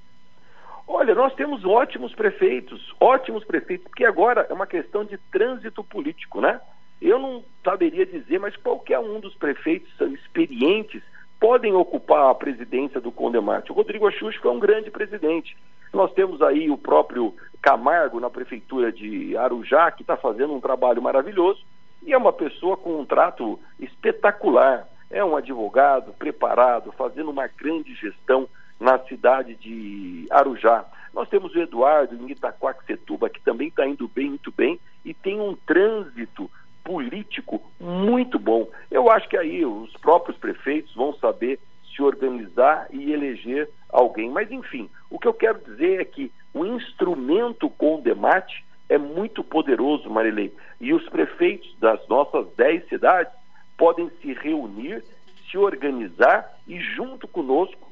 Olha, 0.88 1.14
nós 1.14 1.34
temos 1.36 1.66
ótimos 1.66 2.16
prefeitos, 2.16 2.94
ótimos 3.00 3.44
prefeitos, 3.44 3.88
porque 3.88 4.06
agora 4.06 4.48
é 4.50 4.54
uma 4.54 4.66
questão 4.66 5.04
de 5.04 5.18
trânsito 5.32 5.84
político, 5.84 6.40
né? 6.40 6.62
Eu 7.02 7.20
não 7.20 7.44
saberia 7.64 8.06
dizer, 8.06 8.40
mas 8.40 8.56
qualquer 8.56 9.00
um 9.00 9.20
dos 9.20 9.36
prefeitos 9.36 9.92
experientes 10.00 11.04
podem 11.40 11.74
ocupar 11.74 12.30
a 12.30 12.36
presidência 12.36 13.02
do 13.02 13.12
Condemate. 13.12 13.72
O 13.72 13.76
Rodrigo 13.76 14.08
Axux 14.08 14.36
foi 14.38 14.52
um 14.52 14.60
grande 14.60 14.90
presidente. 14.90 15.58
Nós 15.94 16.12
temos 16.14 16.42
aí 16.42 16.72
o 16.72 16.78
próprio 16.78 17.36
Camargo 17.62 18.20
na 18.20 18.30
prefeitura 18.30 18.92
de 18.92 19.38
Arujá, 19.38 19.92
que 19.92 20.02
está 20.02 20.18
fazendo 20.18 20.54
um 20.54 20.60
trabalho 20.60 21.02
maravilhoso, 21.02 21.64
e 22.02 22.12
é 22.12 22.18
uma 22.18 22.34
pessoa 22.34 22.76
com 22.76 23.00
um 23.00 23.06
trato 23.06 23.60
espetacular. 23.80 24.88
É 25.12 25.24
um 25.24 25.38
advogado 25.38 26.12
preparado, 26.14 26.92
fazendo 26.94 27.30
uma 27.30 27.48
grande 27.48 27.94
gestão 27.94 28.50
na 28.80 28.98
cidade 29.00 29.54
de 29.56 30.26
Arujá. 30.32 30.84
Nós 31.14 31.30
temos 31.30 31.54
o 31.54 31.60
Eduardo 31.60 32.16
em 32.16 32.32
Itaquaquecetuba, 32.32 33.30
que 33.30 33.40
também 33.42 33.68
está 33.68 33.86
indo 33.86 34.08
bem, 34.08 34.30
muito 34.30 34.52
bem, 34.52 34.80
e 35.06 35.14
tem 35.14 35.40
um 35.40 35.56
trânsito 35.56 36.50
político 36.84 37.62
muito 37.80 38.40
bom. 38.40 38.68
Eu 38.90 39.12
acho 39.12 39.30
que 39.30 39.38
aí 39.38 39.64
os 39.64 39.94
próprios 39.98 40.38
prefeitos 40.38 40.94
vão 40.96 41.14
saber 41.14 41.60
se 41.94 42.02
organizar 42.02 42.88
e 42.92 43.12
eleger 43.12 43.70
alguém. 43.90 44.30
Mas, 44.30 44.52
enfim, 44.52 44.90
o 45.10 45.20
que 45.20 45.28
eu 45.28 45.34
quero 45.34 45.60
dizer 45.60 46.02
é 46.02 46.06
que 46.06 46.32
o 46.54 46.66
instrumento 46.66 47.70
com 47.70 48.02
debate 48.02 48.66
é 48.90 48.98
muito 48.98 49.44
poderoso, 49.44 50.10
Marilei. 50.10 50.54
E 50.80 50.94
os 50.94 51.08
prefeitos 51.10 51.76
das 51.80 52.06
nossas 52.08 52.48
dez 52.56 52.88
cidades 52.88 53.34
podem 53.78 54.10
se 54.22 54.34
reunir, 54.34 55.04
se 55.50 55.58
organizar 55.58 56.52
e, 56.68 56.80
junto 56.80 57.28
conosco, 57.28 57.92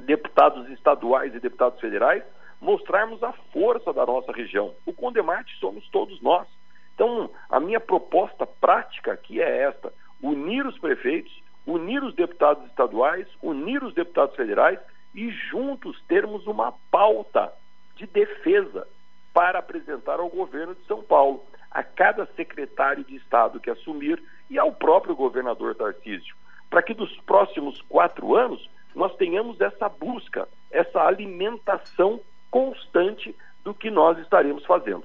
deputados 0.00 0.68
estaduais 0.70 1.34
e 1.34 1.40
deputados 1.40 1.80
federais, 1.80 2.22
mostrarmos 2.60 3.22
a 3.22 3.32
força 3.52 3.92
da 3.92 4.06
nossa 4.06 4.32
região. 4.32 4.72
O 4.86 4.92
Condemate 4.92 5.56
somos 5.58 5.86
todos 5.88 6.20
nós. 6.20 6.46
Então, 6.94 7.30
a 7.50 7.58
minha 7.58 7.80
proposta 7.80 8.46
prática 8.46 9.12
aqui 9.12 9.40
é 9.40 9.62
esta: 9.62 9.92
unir 10.22 10.66
os 10.66 10.78
prefeitos, 10.78 11.32
unir 11.66 12.02
os 12.02 12.14
deputados 12.14 12.64
estaduais, 12.66 13.26
unir 13.42 13.82
os 13.82 13.94
deputados 13.94 14.36
federais 14.36 14.78
e 15.14 15.30
juntos 15.30 16.00
termos 16.08 16.46
uma 16.46 16.72
pauta 16.90 17.52
de 17.96 18.06
defesa 18.06 18.86
para 19.32 19.58
apresentar 19.58 20.20
ao 20.20 20.28
governo 20.28 20.74
de 20.74 20.84
São 20.86 21.02
Paulo, 21.02 21.44
a 21.70 21.82
cada 21.82 22.26
secretário 22.36 23.04
de 23.04 23.16
Estado 23.16 23.60
que 23.60 23.70
assumir 23.70 24.22
e 24.48 24.58
ao 24.58 24.72
próprio 24.72 25.16
governador 25.16 25.74
Tarcísio, 25.74 26.36
para 26.70 26.82
que 26.82 26.94
dos 26.94 27.16
próximos 27.22 27.80
quatro 27.82 28.36
anos 28.36 28.68
nós 28.94 29.14
tenhamos 29.16 29.60
essa 29.60 29.88
busca, 29.88 30.48
essa 30.70 31.02
alimentação 31.02 32.20
constante 32.50 33.34
do 33.64 33.74
que 33.74 33.90
nós 33.90 34.18
estaremos 34.18 34.64
fazendo. 34.64 35.04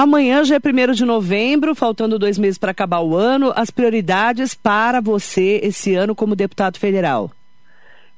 Amanhã 0.00 0.44
já 0.44 0.54
é 0.54 0.58
1 0.58 0.92
de 0.92 1.04
novembro, 1.04 1.74
faltando 1.74 2.20
dois 2.20 2.38
meses 2.38 2.56
para 2.56 2.70
acabar 2.70 3.00
o 3.00 3.16
ano. 3.16 3.52
As 3.56 3.68
prioridades 3.68 4.54
para 4.54 5.00
você 5.00 5.58
esse 5.60 5.96
ano 5.96 6.14
como 6.14 6.36
deputado 6.36 6.78
federal? 6.78 7.32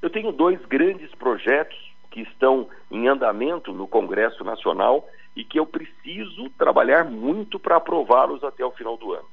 Eu 0.03 0.11
tenho 0.11 0.31
dois 0.31 0.63
grandes 0.67 1.11
projetos 1.15 1.79
que 2.11 2.21
estão 2.21 2.69
em 2.91 3.09
andamento 3.09 3.73
no 3.73 3.89
Congresso 3.89 4.45
Nacional 4.45 5.09
e 5.35 5.43
que 5.43 5.59
eu 5.59 5.65
preciso 5.65 6.51
trabalhar 6.59 7.07
muito 7.07 7.59
para 7.59 7.77
aprová-los 7.77 8.45
até 8.45 8.63
o 8.63 8.73
final 8.73 8.99
do 8.99 9.15
ano. 9.15 9.25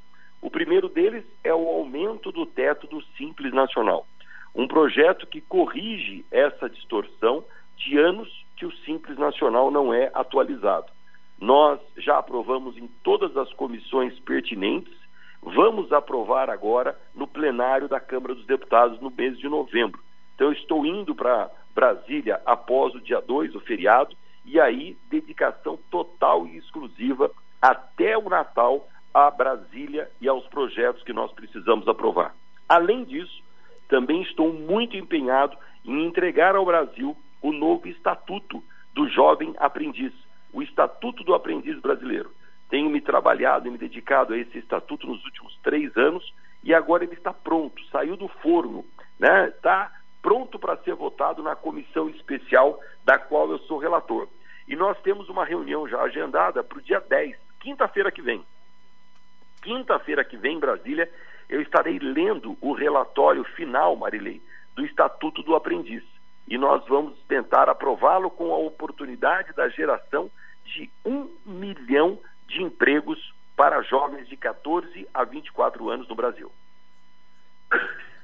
O 0.41 0.49
primeiro 0.49 0.87
deles 0.87 1.25
é 1.43 1.53
o 1.53 1.67
aumento 1.67 2.31
do 2.31 2.45
teto 2.45 2.87
do 2.87 3.03
Simples 3.17 3.51
Nacional, 3.51 4.07
um 4.55 4.69
projeto 4.69 5.27
que 5.27 5.41
corrige 5.41 6.23
essa 6.31 6.69
distorção 6.69 7.43
de 7.75 7.97
anos 7.97 8.29
que 8.55 8.65
o 8.65 8.71
Simples 8.85 9.17
Nacional 9.17 9.69
não 9.69 9.93
é 9.93 10.09
atualizado. 10.13 10.95
Nós 11.39 11.79
já 11.97 12.17
aprovamos 12.17 12.77
em 12.77 12.87
todas 13.03 13.35
as 13.37 13.51
comissões 13.53 14.17
pertinentes, 14.19 14.93
vamos 15.41 15.91
aprovar 15.93 16.49
agora 16.49 16.99
no 17.13 17.27
plenário 17.27 17.87
da 17.87 17.99
Câmara 17.99 18.33
dos 18.33 18.45
Deputados 18.45 18.99
no 18.99 19.11
mês 19.11 19.37
de 19.37 19.47
novembro. 19.47 20.01
Então, 20.35 20.47
eu 20.47 20.53
estou 20.53 20.85
indo 20.85 21.15
para 21.15 21.49
Brasília 21.73 22.41
após 22.45 22.93
o 22.95 23.01
dia 23.01 23.21
2, 23.21 23.55
o 23.55 23.59
feriado, 23.59 24.15
e 24.45 24.59
aí 24.59 24.97
dedicação 25.09 25.77
total 25.91 26.47
e 26.47 26.57
exclusiva 26.57 27.31
até 27.61 28.17
o 28.17 28.29
Natal 28.29 28.87
a 29.13 29.31
Brasília 29.31 30.09
e 30.21 30.27
aos 30.27 30.45
projetos 30.47 31.01
que 31.03 31.11
nós 31.11 31.31
precisamos 31.31 31.87
aprovar. 31.87 32.35
Além 32.69 33.03
disso, 33.03 33.43
também 33.87 34.21
estou 34.21 34.53
muito 34.53 34.95
empenhado 34.95 35.57
em 35.83 36.05
entregar 36.05 36.55
ao 36.55 36.65
Brasil 36.65 37.17
o 37.41 37.51
novo 37.51 37.87
estatuto 37.87 38.63
do 38.93 39.07
jovem 39.09 39.55
aprendiz, 39.57 40.13
o 40.57 40.61
Estatuto 40.63 41.23
do 41.23 41.35
Aprendiz 41.35 41.79
Brasileiro. 41.79 42.31
Tenho 42.67 42.89
me 42.89 42.99
trabalhado 42.99 43.67
e 43.67 43.71
me 43.71 43.77
dedicado 43.77 44.33
a 44.33 44.37
esse 44.39 44.57
estatuto 44.57 45.05
nos 45.05 45.23
últimos 45.23 45.55
três 45.61 45.95
anos 45.95 46.33
e 46.63 46.73
agora 46.73 47.03
ele 47.03 47.13
está 47.13 47.31
pronto, 47.31 47.79
saiu 47.91 48.17
do 48.17 48.27
forno, 48.27 48.83
né? 49.19 49.49
Está 49.49 49.91
pronto 50.19 50.57
para 50.57 50.75
ser 50.77 50.95
votado 50.95 51.43
na 51.43 51.55
comissão 51.55 52.09
especial 52.09 52.81
da 53.05 53.19
qual 53.19 53.51
eu 53.51 53.59
sou 53.59 53.77
relator. 53.77 54.27
E 54.67 54.75
nós 54.75 54.99
temos 55.01 55.29
uma 55.29 55.45
reunião 55.45 55.87
já 55.87 56.01
agendada 56.01 56.63
para 56.63 56.79
o 56.79 56.81
dia 56.81 56.99
10, 56.99 57.37
quinta-feira 57.59 58.11
que 58.11 58.23
vem. 58.23 58.43
Quinta-feira 59.61 60.25
que 60.25 60.37
vem, 60.37 60.55
em 60.55 60.59
Brasília, 60.59 61.07
eu 61.47 61.61
estarei 61.61 61.99
lendo 61.99 62.57
o 62.61 62.73
relatório 62.73 63.43
final, 63.43 63.95
Marilei, 63.95 64.41
do 64.75 64.83
Estatuto 64.83 65.43
do 65.43 65.53
Aprendiz. 65.53 66.03
E 66.47 66.57
nós 66.57 66.83
vamos 66.87 67.15
tentar 67.27 67.69
aprová-lo 67.69 68.31
com 68.31 68.51
a 68.51 68.57
oportunidade 68.57 69.53
da 69.53 69.69
geração 69.69 70.31
de 70.73 70.89
um 71.05 71.29
milhão 71.45 72.19
de 72.47 72.61
empregos 72.61 73.33
para 73.55 73.81
jovens 73.81 74.27
de 74.27 74.37
14 74.37 75.07
a 75.13 75.23
24 75.23 75.89
anos 75.89 76.07
no 76.07 76.15
Brasil. 76.15 76.51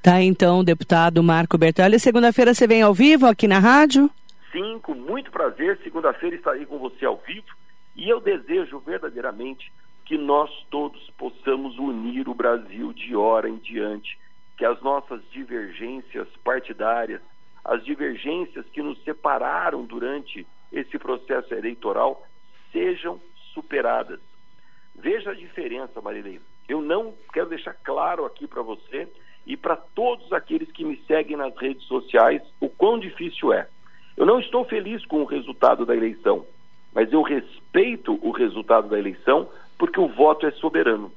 Tá, 0.01 0.21
então, 0.21 0.63
deputado 0.63 1.23
Marco 1.23 1.57
Bertolli. 1.57 1.99
Segunda-feira 1.99 2.53
você 2.53 2.67
vem 2.67 2.81
ao 2.81 2.93
vivo 2.93 3.25
aqui 3.25 3.47
na 3.47 3.59
rádio? 3.59 4.09
Sim, 4.51 4.79
com 4.83 4.93
muito 4.93 5.31
prazer. 5.31 5.79
Segunda-feira 5.83 6.35
estarei 6.35 6.65
com 6.65 6.77
você 6.77 7.05
ao 7.05 7.17
vivo. 7.25 7.47
E 7.95 8.09
eu 8.09 8.19
desejo 8.19 8.79
verdadeiramente 8.79 9.71
que 10.05 10.17
nós 10.17 10.51
todos 10.69 11.09
possamos 11.17 11.77
unir 11.77 12.27
o 12.27 12.33
Brasil 12.33 12.91
de 12.93 13.15
hora 13.15 13.47
em 13.47 13.57
diante, 13.57 14.19
que 14.57 14.65
as 14.65 14.81
nossas 14.81 15.21
divergências 15.31 16.27
partidárias, 16.43 17.21
as 17.63 17.83
divergências 17.83 18.65
que 18.73 18.81
nos 18.81 19.01
separaram 19.03 19.85
durante 19.85 20.45
esse 20.71 20.99
processo 20.99 21.53
eleitoral, 21.53 22.27
sejam 22.73 23.21
superadas. 23.53 24.19
Veja 24.93 25.31
a 25.31 25.35
diferença, 25.35 26.01
Marilei. 26.01 26.41
Eu 26.67 26.81
não 26.81 27.13
quero 27.31 27.49
deixar 27.49 27.73
claro 27.73 28.25
aqui 28.25 28.47
para 28.47 28.61
você 28.61 29.07
e 29.45 29.55
para 29.55 29.75
todos 29.75 30.33
aqueles 30.33 30.71
que 30.71 30.83
me 30.83 30.97
seguem 31.07 31.37
nas 31.37 31.55
redes 31.55 31.83
sociais 31.83 32.41
o 32.59 32.67
quão 32.67 32.99
difícil 32.99 33.53
é. 33.53 33.67
Eu 34.17 34.25
não 34.25 34.39
estou 34.39 34.65
feliz 34.65 35.05
com 35.05 35.21
o 35.21 35.25
resultado 35.25 35.85
da 35.85 35.95
eleição, 35.95 36.45
mas 36.93 37.11
eu 37.11 37.21
respeito 37.21 38.19
o 38.21 38.31
resultado 38.31 38.89
da 38.89 38.99
eleição 38.99 39.49
porque 39.77 39.99
o 39.99 40.07
voto 40.07 40.45
é 40.45 40.51
soberano. 40.51 41.11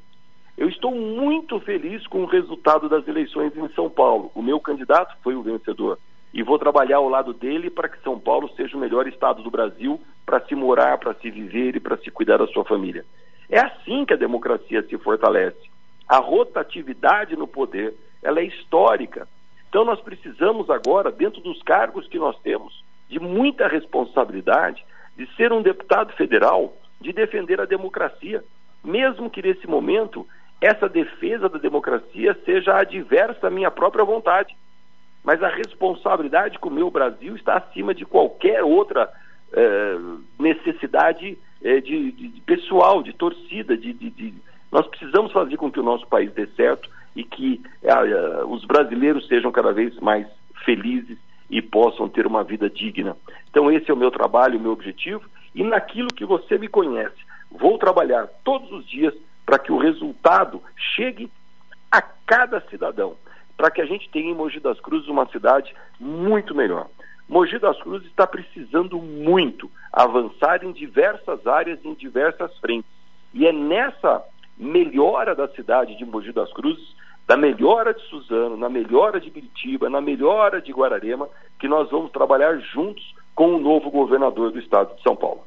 Eu 0.57 0.69
estou 0.69 0.95
muito 0.95 1.61
feliz 1.61 2.07
com 2.07 2.23
o 2.23 2.27
resultado 2.27 2.88
das 2.88 3.07
eleições 3.07 3.55
em 3.57 3.69
São 3.75 3.90
Paulo. 3.90 4.31
O 4.35 4.40
meu 4.40 4.59
candidato 4.59 5.14
foi 5.23 5.35
o 5.35 5.42
vencedor 5.42 5.99
e 6.33 6.43
vou 6.43 6.59
trabalhar 6.59 6.97
ao 6.99 7.09
lado 7.09 7.33
dele 7.33 7.71
para 7.71 7.89
que 7.89 8.03
São 8.03 8.19
Paulo 8.19 8.49
seja 8.57 8.77
o 8.77 8.81
melhor 8.81 9.07
estado 9.07 9.43
do 9.43 9.51
Brasil 9.51 10.01
para 10.25 10.41
se 10.41 10.55
morar, 10.55 10.99
para 10.99 11.15
se 11.15 11.31
viver 11.31 11.77
e 11.77 11.81
para 11.81 11.97
se 11.99 12.11
cuidar 12.11 12.39
da 12.39 12.47
sua 12.49 12.65
família. 12.65 13.05
É 13.49 13.59
assim 13.59 14.05
que 14.05 14.12
a 14.12 14.19
democracia 14.19 14.83
se 14.83 14.99
fortalece. 14.99 15.71
A 16.09 16.19
rotatividade 16.19 17.37
no 17.37 17.47
poder, 17.47 17.95
ela 18.23 18.41
é 18.41 18.45
histórica. 18.45 19.29
Então 19.69 19.85
nós 19.85 20.01
precisamos 20.01 20.69
agora, 20.69 21.11
dentro 21.11 21.41
dos 21.41 21.62
cargos 21.62 22.07
que 22.09 22.19
nós 22.19 22.39
temos, 22.41 22.85
de 23.09 23.21
muita 23.21 23.69
responsabilidade, 23.69 24.85
de 25.17 25.27
ser 25.37 25.53
um 25.53 25.62
deputado 25.62 26.12
federal, 26.15 26.77
de 27.01 27.12
defender 27.12 27.61
a 27.61 27.65
democracia, 27.65 28.45
mesmo 28.85 29.31
que 29.31 29.43
nesse 29.43 29.67
momento 29.67 30.27
essa 30.61 30.89
defesa 30.89 31.49
da 31.49 31.59
democracia 31.59 32.37
seja 32.45 32.79
adversa 32.79 33.47
à 33.47 33.51
minha 33.51 33.71
própria 33.71 34.05
vontade 34.05 34.57
mas 35.27 35.43
a 35.43 35.49
responsabilidade 35.49 36.57
com 36.61 36.69
o 36.69 36.73
meu 36.73 36.89
Brasil 36.89 37.35
está 37.35 37.57
acima 37.57 37.93
de 37.93 38.07
qualquer 38.07 38.62
outra 38.62 39.12
é, 39.53 39.97
necessidade 40.39 41.37
é, 41.61 41.81
de, 41.81 42.12
de, 42.12 42.29
de, 42.29 42.41
pessoal, 42.43 43.03
de 43.03 43.12
torcida, 43.12 43.77
de, 43.77 43.93
de, 43.93 44.33
nós 44.71 44.87
precisamos 44.87 45.33
fazer 45.33 45.57
com 45.57 45.69
que 45.69 45.81
o 45.81 45.83
nosso 45.83 46.07
país 46.07 46.33
dê 46.33 46.47
certo 46.55 46.89
e 47.17 47.25
que 47.25 47.61
é, 47.83 47.93
os 48.45 48.65
brasileiros 48.65 49.27
sejam 49.27 49.51
cada 49.51 49.73
vez 49.73 49.99
mais 49.99 50.29
felizes 50.65 51.19
e 51.51 51.61
possam 51.61 52.09
ter 52.09 52.25
uma 52.25 52.45
vida 52.45 52.71
digna. 52.71 53.17
Então 53.51 53.71
esse 53.71 53.91
é 53.91 53.95
o 53.95 53.97
meu 53.97 54.12
trabalho, 54.12 54.61
o 54.61 54.62
meu 54.62 54.71
objetivo 54.71 55.25
e 55.53 55.65
naquilo 55.65 56.09
que 56.15 56.25
você 56.25 56.57
me 56.57 56.69
conhece, 56.69 57.17
vou 57.51 57.79
trabalhar 57.79 58.29
todos 58.45 58.71
os 58.71 58.87
dias 58.87 59.15
para 59.45 59.59
que 59.59 59.73
o 59.73 59.79
resultado 59.79 60.62
chegue 60.77 61.29
a 61.91 62.01
cada 62.01 62.61
cidadão, 62.69 63.17
para 63.57 63.71
que 63.71 63.81
a 63.81 63.87
gente 63.87 64.09
tenha 64.11 64.31
em 64.31 64.35
Mogi 64.35 64.61
das 64.61 64.79
Cruzes 64.81 65.09
uma 65.09 65.27
cidade 65.27 65.75
muito 65.99 66.55
melhor. 66.55 66.88
Mogi 67.29 67.59
das 67.59 67.81
Cruzes 67.81 68.07
está 68.07 68.27
precisando 68.27 68.99
muito 68.99 69.71
avançar 69.92 70.62
em 70.64 70.73
diversas 70.73 71.47
áreas, 71.47 71.85
em 71.85 71.95
diversas 71.95 72.57
frentes. 72.59 72.90
E 73.35 73.47
é 73.47 73.53
nessa 73.53 74.23
melhora 74.57 75.35
da 75.35 75.49
cidade 75.49 75.97
de 75.97 76.05
Mogi 76.05 76.33
das 76.33 76.53
Cruzes, 76.53 76.95
da 77.27 77.37
melhora 77.37 77.92
de 77.92 78.03
Suzano, 78.03 78.57
na 78.57 78.69
melhora 78.69 79.21
de 79.21 79.31
Biritiba, 79.31 79.90
na 79.90 80.01
melhora 80.01 80.61
de 80.61 80.73
Guararema, 80.73 81.29
que 81.59 81.66
nós 81.66 81.90
vamos 81.90 82.12
trabalhar 82.12 82.57
juntos 82.59 83.14
com 83.35 83.55
o 83.55 83.59
novo 83.59 83.90
governador 83.90 84.53
do 84.53 84.59
estado 84.59 84.95
de 84.95 85.03
São 85.03 85.16
Paulo. 85.16 85.42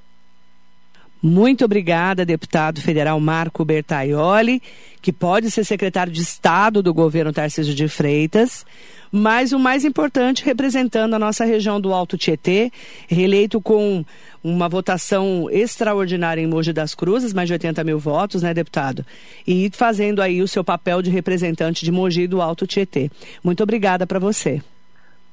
Muito 1.22 1.66
obrigada, 1.66 2.26
deputado 2.26 2.82
federal 2.82 3.20
Marco 3.20 3.66
Bertaioli, 3.66 4.62
que 5.02 5.12
pode 5.12 5.52
ser 5.52 5.66
secretário 5.66 6.14
de 6.14 6.22
Estado 6.22 6.82
do 6.82 6.94
governo 6.94 7.34
Tarcísio 7.34 7.76
de 7.76 7.90
Freitas, 7.90 8.66
mas 9.12 9.52
o 9.52 9.60
mais 9.60 9.84
importante, 9.84 10.46
representando 10.46 11.14
a 11.14 11.20
nossa 11.20 11.44
região 11.44 11.82
do 11.82 11.94
Alto 11.94 12.18
Tietê, 12.18 12.72
reeleito 13.08 13.60
com 13.60 14.06
uma 14.42 14.70
votação 14.70 15.50
extraordinária 15.52 16.42
em 16.42 16.48
Mogi 16.48 16.72
das 16.72 16.96
Cruzes, 16.96 17.34
mais 17.34 17.48
de 17.48 17.54
80 17.54 17.84
mil 17.84 18.00
votos, 18.00 18.42
né, 18.42 18.54
deputado? 18.54 19.06
E 19.46 19.70
fazendo 19.74 20.22
aí 20.22 20.42
o 20.42 20.48
seu 20.48 20.64
papel 20.64 21.02
de 21.02 21.10
representante 21.10 21.84
de 21.84 21.92
Mogi 21.92 22.28
do 22.28 22.42
Alto 22.42 22.66
Tietê. 22.66 23.12
Muito 23.44 23.62
obrigada 23.62 24.08
para 24.08 24.20
você. 24.20 24.62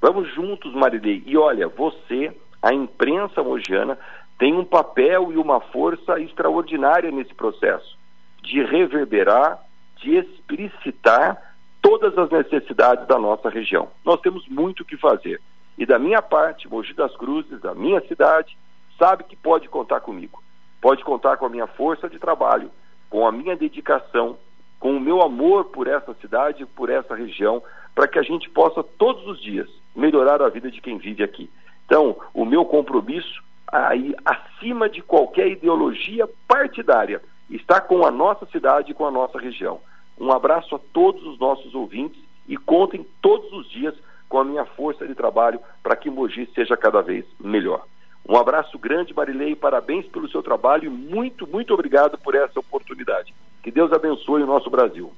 Vamos 0.01 0.33
juntos, 0.35 0.75
Marilei. 0.75 1.22
E 1.27 1.37
olha, 1.37 1.68
você, 1.68 2.33
a 2.62 2.72
imprensa 2.72 3.42
mogiana, 3.42 3.99
tem 4.38 4.55
um 4.55 4.64
papel 4.64 5.33
e 5.33 5.37
uma 5.37 5.61
força 5.61 6.20
extraordinária 6.20 7.11
nesse 7.11 7.35
processo 7.35 7.96
de 8.42 8.62
reverberar, 8.62 9.59
de 9.96 10.16
explicitar 10.16 11.55
todas 11.81 12.16
as 12.18 12.31
necessidades 12.31 13.07
da 13.07 13.18
nossa 13.18 13.49
região. 13.49 13.88
Nós 14.05 14.20
temos 14.20 14.46
muito 14.49 14.81
o 14.81 14.85
que 14.85 14.96
fazer. 14.96 15.40
E 15.79 15.85
da 15.85 15.99
minha 15.99 16.22
parte, 16.22 16.68
Mogi 16.68 16.94
das 16.94 17.14
Cruzes, 17.16 17.61
da 17.61 17.75
minha 17.75 18.01
cidade, 18.03 18.57
sabe 18.99 19.25
que 19.25 19.37
pode 19.37 19.68
contar 19.68 20.01
comigo. 20.01 20.42
Pode 20.81 21.03
contar 21.05 21.37
com 21.37 21.46
a 21.46 21.51
minha 21.51 21.66
força 21.66 22.09
de 22.09 22.18
trabalho, 22.18 22.70
com 23.11 23.27
a 23.27 23.33
minha 23.33 23.57
dedicação, 23.57 24.38
com 24.79 24.96
o 24.96 25.01
meu 25.01 25.22
amor 25.22 25.66
por 25.66 25.87
essa 25.87 26.14
cidade, 26.14 26.66
por 26.66 26.90
essa 26.90 27.14
região, 27.14 27.62
para 27.94 28.07
que 28.07 28.18
a 28.18 28.22
gente 28.22 28.49
possa 28.51 28.83
todos 28.83 29.27
os 29.27 29.40
dias 29.40 29.68
melhorar 29.94 30.42
a 30.42 30.49
vida 30.49 30.70
de 30.70 30.81
quem 30.81 30.99
vive 30.99 31.22
aqui. 31.22 31.51
Então, 31.87 32.16
o 32.35 32.44
meu 32.44 32.64
compromisso 32.64 33.42
aí 33.71 34.15
acima 34.25 34.89
de 34.89 35.03
qualquer 35.03 35.49
ideologia 35.49 36.29
partidária 36.47 37.23
está 37.51 37.81
com 37.81 38.05
a 38.05 38.11
nossa 38.11 38.47
cidade 38.47 38.91
e 38.91 38.95
com 38.95 39.07
a 39.07 39.11
nossa 39.11 39.39
região. 39.39 39.81
Um 40.19 40.33
abraço 40.33 40.75
a 40.75 40.81
todos 40.93 41.25
os 41.25 41.39
nossos 41.39 41.75
ouvintes 41.75 42.21
e 42.49 42.57
contem 42.57 43.07
todos 43.21 43.53
os 43.53 43.69
dias 43.71 43.95
com 44.29 44.39
a 44.39 44.45
minha 44.45 44.65
força 44.65 45.07
de 45.07 45.15
trabalho 45.15 45.61
para 45.83 45.97
que 45.97 46.11
Mogi 46.11 46.49
seja 46.55 46.77
cada 46.77 47.01
vez 47.03 47.25
melhor. 47.39 47.85
Um 48.29 48.37
abraço 48.37 48.77
grande, 48.79 49.15
Marilei, 49.15 49.55
parabéns 49.55 50.07
pelo 50.07 50.29
seu 50.29 50.43
trabalho 50.43 50.87
e 50.87 50.89
muito, 50.89 51.47
muito 51.47 51.73
obrigado 51.73 52.19
por 52.19 52.35
essa 52.35 52.59
oportunidade. 52.59 53.33
Que 53.63 53.71
Deus 53.71 53.93
abençoe 53.93 54.43
o 54.43 54.47
nosso 54.47 54.69
Brasil. 54.69 55.13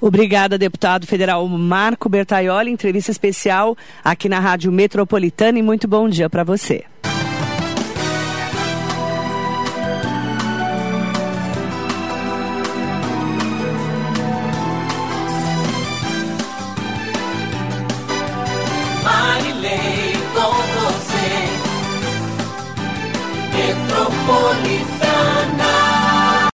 Obrigada, 0.00 0.58
deputado 0.58 1.06
federal 1.06 1.46
Marco 1.48 2.08
Bertaioli. 2.08 2.70
Entrevista 2.70 3.10
especial 3.10 3.76
aqui 4.04 4.28
na 4.28 4.38
Rádio 4.38 4.70
Metropolitana 4.70 5.58
e 5.58 5.62
muito 5.62 5.88
bom 5.88 6.08
dia 6.08 6.28
para 6.28 6.44
você. 6.44 6.84